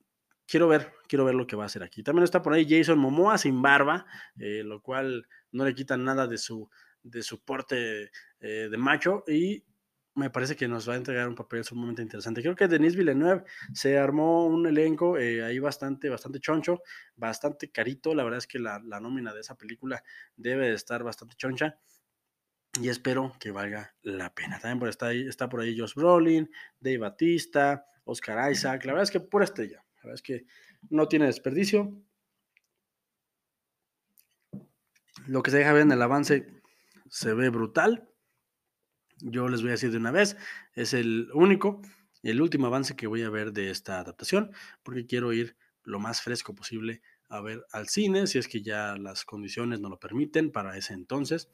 quiero 0.46 0.67
ver, 0.67 0.93
quiero 1.08 1.26
ver 1.26 1.36
lo 1.36 1.48
que 1.48 1.56
va 1.56 1.63
a 1.63 1.65
hacer 1.67 1.84
aquí. 1.84 2.04
También 2.04 2.24
está 2.24 2.41
por 2.41 2.54
ahí 2.54 2.67
Jason 2.70 3.00
Momoa 3.00 3.38
sin 3.38 3.62
barba, 3.62 4.06
eh, 4.38 4.62
lo 4.63 4.82
cual 4.82 5.28
no 5.52 5.65
le 5.65 5.74
quita 5.74 5.98
nada 5.98 6.28
de 6.28 6.38
su, 6.38 6.70
de 7.04 7.24
su 7.24 7.43
porte 7.43 8.12
eh, 8.39 8.67
de 8.70 8.78
macho 8.78 9.24
y 9.28 9.63
me 10.17 10.32
parece 10.32 10.56
que 10.56 10.67
nos 10.67 10.89
va 10.89 10.93
a 10.93 10.97
entregar 10.97 11.27
un 11.27 11.36
papel 11.36 11.63
sumamente 11.63 12.01
interesante. 12.01 12.41
Creo 12.41 12.56
que 12.56 12.67
Denis 12.67 12.95
Villeneuve 12.95 13.43
se 13.71 13.97
armó 13.97 14.47
un 14.47 14.65
elenco 14.65 15.17
eh, 15.17 15.43
ahí 15.43 15.60
bastante, 15.60 16.10
bastante 16.10 16.39
choncho, 16.39 16.82
bastante 17.15 17.71
carito. 17.71 18.15
La 18.15 18.23
verdad 18.23 18.39
es 18.39 18.47
que 18.47 18.58
la, 18.58 18.82
la 18.84 18.99
nómina 18.99 19.34
de 19.34 19.41
esa 19.41 19.56
película 19.56 20.03
debe 20.36 20.69
de 20.69 20.73
estar 20.73 21.03
bastante 21.03 21.36
choncha 21.36 21.77
y 22.82 22.89
espero 22.89 23.34
que 23.39 23.51
valga 23.51 23.95
la 24.01 24.34
pena. 24.34 24.60
También 24.60 24.80
por 24.80 24.89
está, 24.89 25.08
ahí, 25.08 25.27
está 25.27 25.49
por 25.49 25.62
ahí 25.62 25.77
Josh 25.77 25.93
Brolin, 25.93 26.49
Dave 26.80 26.97
Batista, 26.97 27.86
Oscar 28.03 28.51
Isaac. 28.51 28.86
La 28.86 28.93
verdad 28.93 29.03
es 29.03 29.12
que 29.12 29.19
pura 29.19 29.45
estrella. 29.45 29.84
La 29.97 30.01
verdad 30.01 30.15
es 30.15 30.21
que 30.21 30.45
no 30.89 31.08
tiene 31.08 31.27
desperdicio. 31.27 32.01
Lo 35.27 35.43
que 35.43 35.51
se 35.51 35.58
deja 35.58 35.73
ver 35.73 35.84
en 35.84 35.91
el 35.91 36.01
avance 36.01 36.47
se 37.10 37.34
ve 37.34 37.49
brutal. 37.49 38.10
Yo 39.21 39.49
les 39.49 39.62
voy 39.62 39.69
a 39.69 39.73
decir 39.73 39.91
de 39.91 39.97
una 39.97 40.12
vez, 40.12 40.38
es 40.73 40.93
el 40.93 41.30
único 41.34 41.82
el 42.23 42.41
último 42.41 42.67
avance 42.67 42.95
que 42.95 43.08
voy 43.08 43.23
a 43.23 43.30
ver 43.30 43.53
de 43.53 43.69
esta 43.69 43.99
adaptación, 43.99 44.51
porque 44.84 45.06
quiero 45.06 45.34
ir 45.34 45.56
lo 45.84 45.99
más 45.99 46.21
fresco 46.21 46.53
posible 46.53 47.01
a 47.30 47.41
ver 47.41 47.65
al 47.71 47.88
cine, 47.88 48.27
si 48.27 48.38
es 48.38 48.47
que 48.47 48.62
ya 48.62 48.97
las 48.97 49.25
condiciones 49.25 49.80
no 49.80 49.89
lo 49.89 49.99
permiten 49.99 50.51
para 50.51 50.77
ese 50.77 50.93
entonces. 50.93 51.49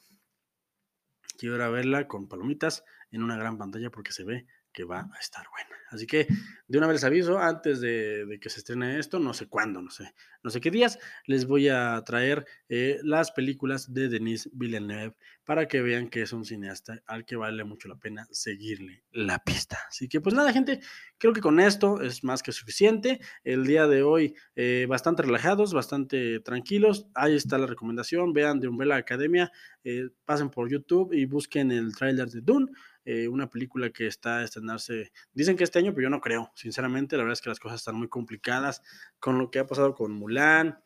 Quiero 1.38 1.56
ir 1.56 1.62
a 1.62 1.70
verla 1.70 2.08
con 2.08 2.28
palomitas 2.28 2.84
en 3.12 3.24
una 3.24 3.38
gran 3.38 3.58
pantalla 3.58 3.90
porque 3.90 4.12
se 4.12 4.24
ve 4.24 4.48
que 4.74 4.84
va 4.84 5.10
a 5.14 5.20
estar 5.20 5.46
buena. 5.50 5.76
Así 5.90 6.08
que 6.08 6.28
de 6.68 6.78
una 6.78 6.88
vez 6.88 7.04
aviso, 7.04 7.38
antes 7.38 7.80
de, 7.80 8.26
de, 8.26 8.40
que 8.40 8.50
se 8.50 8.60
estrene 8.60 9.00
esto, 9.00 9.20
no 9.20 9.34
sé 9.34 9.48
cuándo, 9.48 9.82
no 9.82 9.92
sé, 9.92 10.14
no 10.44 10.50
sé 10.50 10.60
qué 10.60 10.72
días, 10.72 11.00
les 11.26 11.46
voy 11.46 11.70
a 11.70 12.02
traer 12.06 12.46
eh, 12.68 13.00
las 13.04 13.32
películas 13.32 13.94
de 13.94 14.10
Denis 14.10 14.50
Villeneuve 14.52 15.16
para 15.46 15.68
que 15.68 15.82
vean 15.82 16.10
que 16.10 16.22
es 16.22 16.34
un 16.34 16.46
cineasta 16.46 17.02
al 17.06 17.26
que 17.26 17.36
vale 17.36 17.64
mucho 17.64 17.88
la 17.88 17.96
pena 17.96 18.28
seguirle 18.32 19.04
la 19.12 19.40
pista. 19.40 19.78
Así 19.88 20.10
que 20.10 20.20
pues 20.20 20.36
nada, 20.36 20.52
gente, 20.52 20.80
creo 21.18 21.32
que 21.32 21.42
con 21.42 21.60
esto 21.60 22.02
es 22.02 22.24
más 22.24 22.44
que 22.44 22.52
suficiente. 22.52 23.20
El 23.44 23.66
día 23.66 23.88
de 23.88 24.04
hoy 24.04 24.36
eh, 24.56 24.86
bastante 24.90 25.22
relajados, 25.22 25.74
bastante 25.74 26.40
tranquilos. 26.40 27.08
Ahí 27.14 27.36
está 27.36 27.58
la 27.58 27.68
recomendación, 27.68 28.34
vean 28.34 28.60
de 28.60 28.68
Umbrella 28.68 28.96
Academia, 28.96 29.52
eh, 29.84 30.10
pasen 30.26 30.50
por 30.50 30.70
YouTube 30.70 31.14
y 31.14 31.26
busquen 31.26 31.72
el 31.72 31.96
tráiler 31.96 32.30
de 32.30 32.42
Dune 32.42 32.68
eh, 33.06 33.28
una 33.28 33.50
película 33.50 33.90
que 33.90 34.08
está 34.08 34.40
a 34.40 34.44
estrenarse, 34.44 35.12
dicen 35.34 35.56
que 35.58 35.64
este 35.64 35.80
año, 35.80 35.94
pero 35.94 36.04
yo 36.06 36.10
no 36.10 36.22
creo, 36.22 36.52
sinceramente, 36.56 37.18
la 37.18 37.24
verdad 37.24 37.34
es 37.34 37.42
que 37.42 37.50
las 37.50 37.60
cosas 37.60 37.82
están 37.82 37.96
muy 37.96 38.08
complicadas 38.08 38.82
con 39.20 39.38
lo 39.38 39.52
que 39.52 39.60
ha 39.60 39.68
pasado 39.68 39.94
con 39.94 40.12
Mulan, 40.12 40.80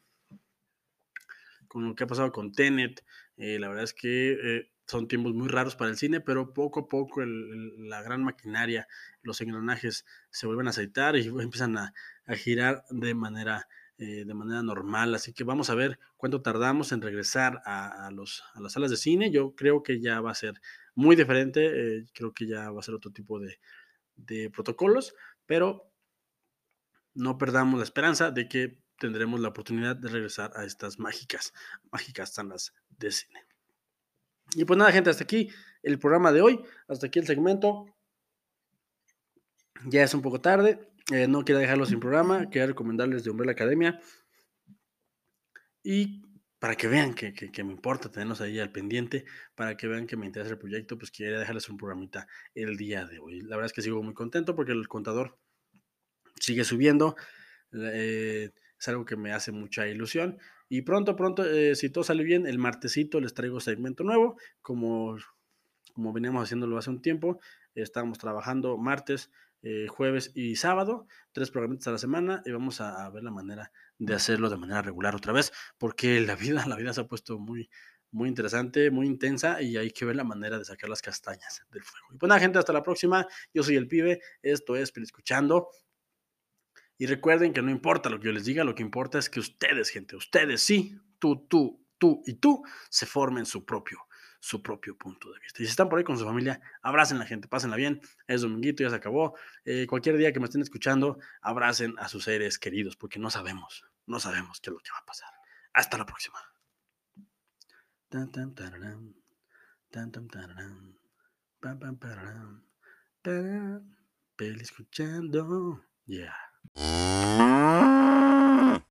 con 1.67 1.87
lo 1.87 1.95
que 1.95 2.03
ha 2.03 2.07
pasado 2.07 2.31
con 2.31 2.51
Tenet, 2.51 3.03
eh, 3.37 3.59
la 3.59 3.67
verdad 3.67 3.83
es 3.83 3.93
que 3.93 4.31
eh, 4.31 4.71
son 4.87 5.07
tiempos 5.07 5.33
muy 5.33 5.47
raros 5.47 5.75
para 5.75 5.91
el 5.91 5.97
cine, 5.97 6.21
pero 6.21 6.53
poco 6.53 6.81
a 6.81 6.87
poco 6.87 7.21
la 7.23 8.01
gran 8.01 8.23
maquinaria, 8.23 8.87
los 9.21 9.39
engranajes 9.41 10.05
se 10.31 10.47
vuelven 10.47 10.67
a 10.67 10.71
aceitar 10.71 11.15
y 11.15 11.27
empiezan 11.39 11.77
a, 11.77 11.93
girar 12.35 12.83
de 12.89 13.13
manera 13.13 13.67
eh, 13.97 14.25
de 14.25 14.33
manera 14.33 14.61
normal. 14.63 15.13
Así 15.15 15.33
que 15.33 15.43
vamos 15.43 15.69
a 15.69 15.75
ver 15.75 15.99
cuánto 16.17 16.41
tardamos 16.41 16.91
en 16.91 17.01
regresar 17.01 17.61
a, 17.65 18.09
los, 18.11 18.43
a, 18.53 18.59
las 18.59 18.73
salas 18.73 18.91
de 18.91 18.97
cine. 18.97 19.31
Yo 19.31 19.55
creo 19.55 19.83
que 19.83 19.99
ya 19.99 20.19
va 20.21 20.31
a 20.31 20.35
ser 20.35 20.59
muy 20.97 21.15
diferente, 21.15 21.61
eh, 21.67 22.05
creo 22.11 22.33
que 22.33 22.47
ya 22.47 22.71
va 22.71 22.79
a 22.79 22.83
ser 22.83 22.95
otro 22.95 23.11
tipo 23.11 23.39
de, 23.39 23.59
de, 24.15 24.49
protocolos, 24.49 25.13
pero 25.45 25.93
no 27.13 27.37
perdamos 27.37 27.77
la 27.77 27.83
esperanza 27.83 28.31
de 28.31 28.49
que 28.49 28.81
tendremos 28.97 29.39
la 29.39 29.49
oportunidad 29.49 29.95
de 29.95 30.09
regresar 30.09 30.51
a 30.55 30.65
estas 30.65 30.97
mágicas, 30.97 31.53
mágicas 31.91 32.33
salas 32.33 32.73
de 32.97 33.11
cine. 33.11 33.45
Y 34.55 34.65
pues 34.65 34.79
nada, 34.79 34.91
gente, 34.91 35.11
hasta 35.11 35.23
aquí 35.23 35.51
el 35.83 35.99
programa 35.99 36.31
de 36.31 36.41
hoy, 36.41 36.59
hasta 36.87 37.05
aquí 37.05 37.19
el 37.19 37.27
segmento. 37.27 37.85
Ya 39.85 40.01
es 40.01 40.13
un 40.15 40.21
poco 40.23 40.41
tarde, 40.41 40.79
Eh, 41.09 41.25
no 41.25 41.45
quería 41.45 41.61
dejarlo 41.61 41.85
sin 41.85 42.01
programa, 42.01 42.49
quería 42.49 42.67
recomendarles 42.67 43.23
de 43.23 43.29
Umbrella 43.29 43.53
Academia. 43.53 44.01
Y 45.81 46.26
para 46.59 46.75
que 46.75 46.87
vean 46.87 47.13
que, 47.13 47.33
que, 47.33 47.63
me 47.63 47.71
importa 47.71 48.11
tenernos 48.11 48.41
ahí 48.41 48.59
al 48.59 48.71
pendiente, 48.71 49.25
para 49.55 49.77
que 49.77 49.87
vean 49.87 50.07
que 50.07 50.17
me 50.17 50.25
interesa 50.25 50.51
el 50.51 50.57
proyecto, 50.57 50.97
pues 50.97 51.11
quería 51.11 51.37
dejarles 51.39 51.69
un 51.69 51.77
programita 51.77 52.27
el 52.55 52.77
día 52.77 53.05
de 53.05 53.19
hoy. 53.19 53.41
La 53.41 53.55
verdad 53.55 53.67
es 53.67 53.73
que 53.73 53.81
sigo 53.81 54.01
muy 54.01 54.13
contento 54.13 54.55
porque 54.55 54.71
el 54.71 54.87
contador 54.87 55.37
sigue 56.39 56.63
subiendo. 56.63 57.15
Eh, 57.73 58.51
es 58.79 58.87
algo 58.87 59.05
que 59.05 59.15
me 59.15 59.33
hace 59.33 59.51
mucha 59.51 59.87
ilusión. 59.87 60.37
Y 60.69 60.81
pronto, 60.81 61.15
pronto, 61.15 61.45
eh, 61.45 61.75
si 61.75 61.89
todo 61.89 62.03
sale 62.03 62.23
bien, 62.23 62.45
el 62.47 62.57
martesito 62.57 63.19
les 63.21 63.33
traigo 63.33 63.59
segmento 63.59 64.03
nuevo, 64.03 64.37
como, 64.61 65.17
como 65.93 66.13
veníamos 66.13 66.43
haciéndolo 66.43 66.77
hace 66.77 66.89
un 66.89 67.01
tiempo. 67.01 67.39
Estábamos 67.73 68.17
trabajando 68.17 68.77
martes, 68.77 69.31
eh, 69.69 69.87
jueves 69.89 70.31
y 70.33 70.55
sábado, 70.55 71.07
tres 71.33 71.51
programas 71.51 71.85
a 71.87 71.91
la 71.91 71.97
semana, 71.97 72.41
y 72.45 72.51
vamos 72.51 72.79
a, 72.79 73.09
ver 73.09 73.21
la 73.21 73.31
manera 73.31 73.73
de 73.97 74.13
hacerlo 74.13 74.49
de 74.49 74.55
manera 74.55 74.81
regular 74.81 75.13
otra 75.13 75.33
vez, 75.33 75.51
porque 75.77 76.21
la 76.21 76.35
vida, 76.35 76.65
la 76.67 76.77
vida 76.77 76.93
se 76.93 77.01
ha 77.01 77.07
puesto 77.07 77.37
muy, 77.37 77.69
muy 78.09 78.29
interesante, 78.29 78.91
muy 78.91 79.07
intensa 79.07 79.61
y 79.61 79.75
hay 79.75 79.91
que 79.91 80.05
ver 80.05 80.15
la 80.15 80.23
manera 80.23 80.57
de 80.57 80.63
sacar 80.63 80.89
las 80.89 81.01
castañas 81.01 81.65
del 81.69 81.83
fuego. 81.83 82.07
Y 82.13 82.17
pues 82.17 82.29
nada, 82.29 82.39
gente, 82.39 82.59
hasta 82.59 82.71
la 82.71 82.81
próxima. 82.81 83.27
Yo 83.53 83.61
soy 83.61 83.75
el 83.75 83.89
pibe, 83.89 84.21
esto 84.41 84.77
es 84.77 84.93
Escuchando. 84.95 85.67
Y 86.97 87.05
recuerden 87.05 87.51
que 87.51 87.61
no 87.61 87.69
importa 87.69 88.09
lo 88.09 88.21
que 88.21 88.27
yo 88.27 88.31
les 88.31 88.45
diga, 88.45 88.63
lo 88.63 88.73
que 88.73 88.83
importa 88.83 89.19
es 89.19 89.29
que 89.29 89.41
ustedes, 89.41 89.89
gente, 89.89 90.15
ustedes 90.15 90.61
sí, 90.61 90.97
tú, 91.19 91.45
tú, 91.49 91.85
tú 91.97 92.23
y 92.25 92.35
tú, 92.35 92.63
se 92.89 93.05
formen 93.05 93.45
su 93.45 93.65
propio, 93.65 94.06
su 94.47 94.61
propio 94.63 94.97
punto 94.97 95.29
de 95.31 95.39
vista. 95.39 95.61
Y 95.61 95.65
si 95.65 95.71
están 95.71 95.89
por 95.89 95.99
ahí 95.99 96.05
con 96.05 96.17
su 96.17 96.23
familia, 96.23 96.61
abracen 96.81 97.19
la 97.19 97.25
gente, 97.25 97.49
pásenla 97.49 97.75
bien. 97.75 97.99
Es 98.27 98.41
dominguito, 98.41 98.81
ya 98.81 98.89
se 98.89 98.95
acabó. 98.95 99.35
Eh, 99.65 99.85
cualquier 99.87 100.15
día 100.15 100.31
que 100.31 100.39
me 100.39 100.45
estén 100.45 100.61
escuchando, 100.61 101.19
abracen 101.41 101.95
a 101.99 102.07
sus 102.07 102.23
seres 102.23 102.57
queridos, 102.57 102.95
porque 102.95 103.19
no 103.19 103.29
sabemos, 103.29 103.83
no 104.05 104.21
sabemos 104.21 104.61
qué 104.61 104.69
es 104.69 104.73
lo 104.73 104.79
que 104.79 104.91
va 104.91 104.99
a 104.99 105.05
pasar. 105.05 105.29
Hasta 105.73 105.97
la 105.97 106.05
próxima. 106.05 106.39
escuchando. 114.61 115.83
Yeah. 116.05 116.33